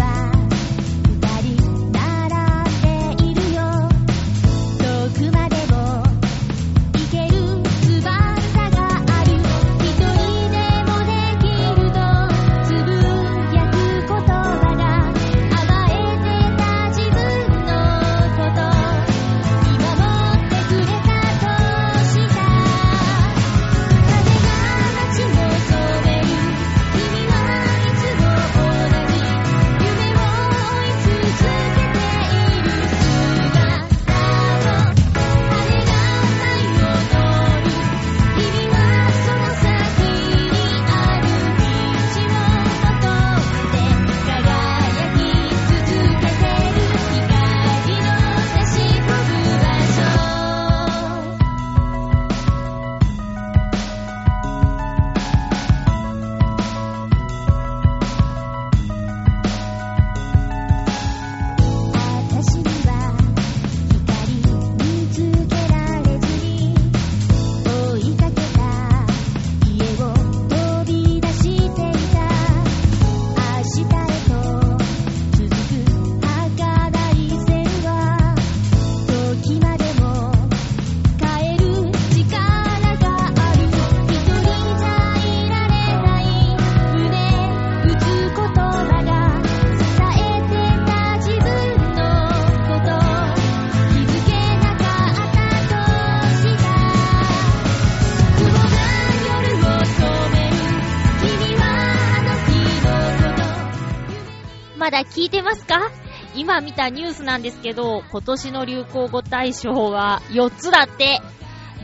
[106.38, 111.20] 今見たニュースなんですけど、今年の流行語大賞は4つだって。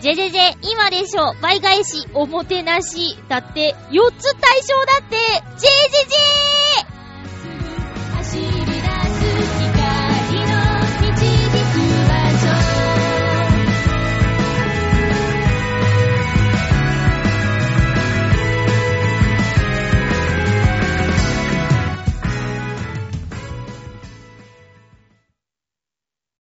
[0.01, 4.37] ジェジェジェ、今でしょ、倍返し、おもてなし、だって、4つ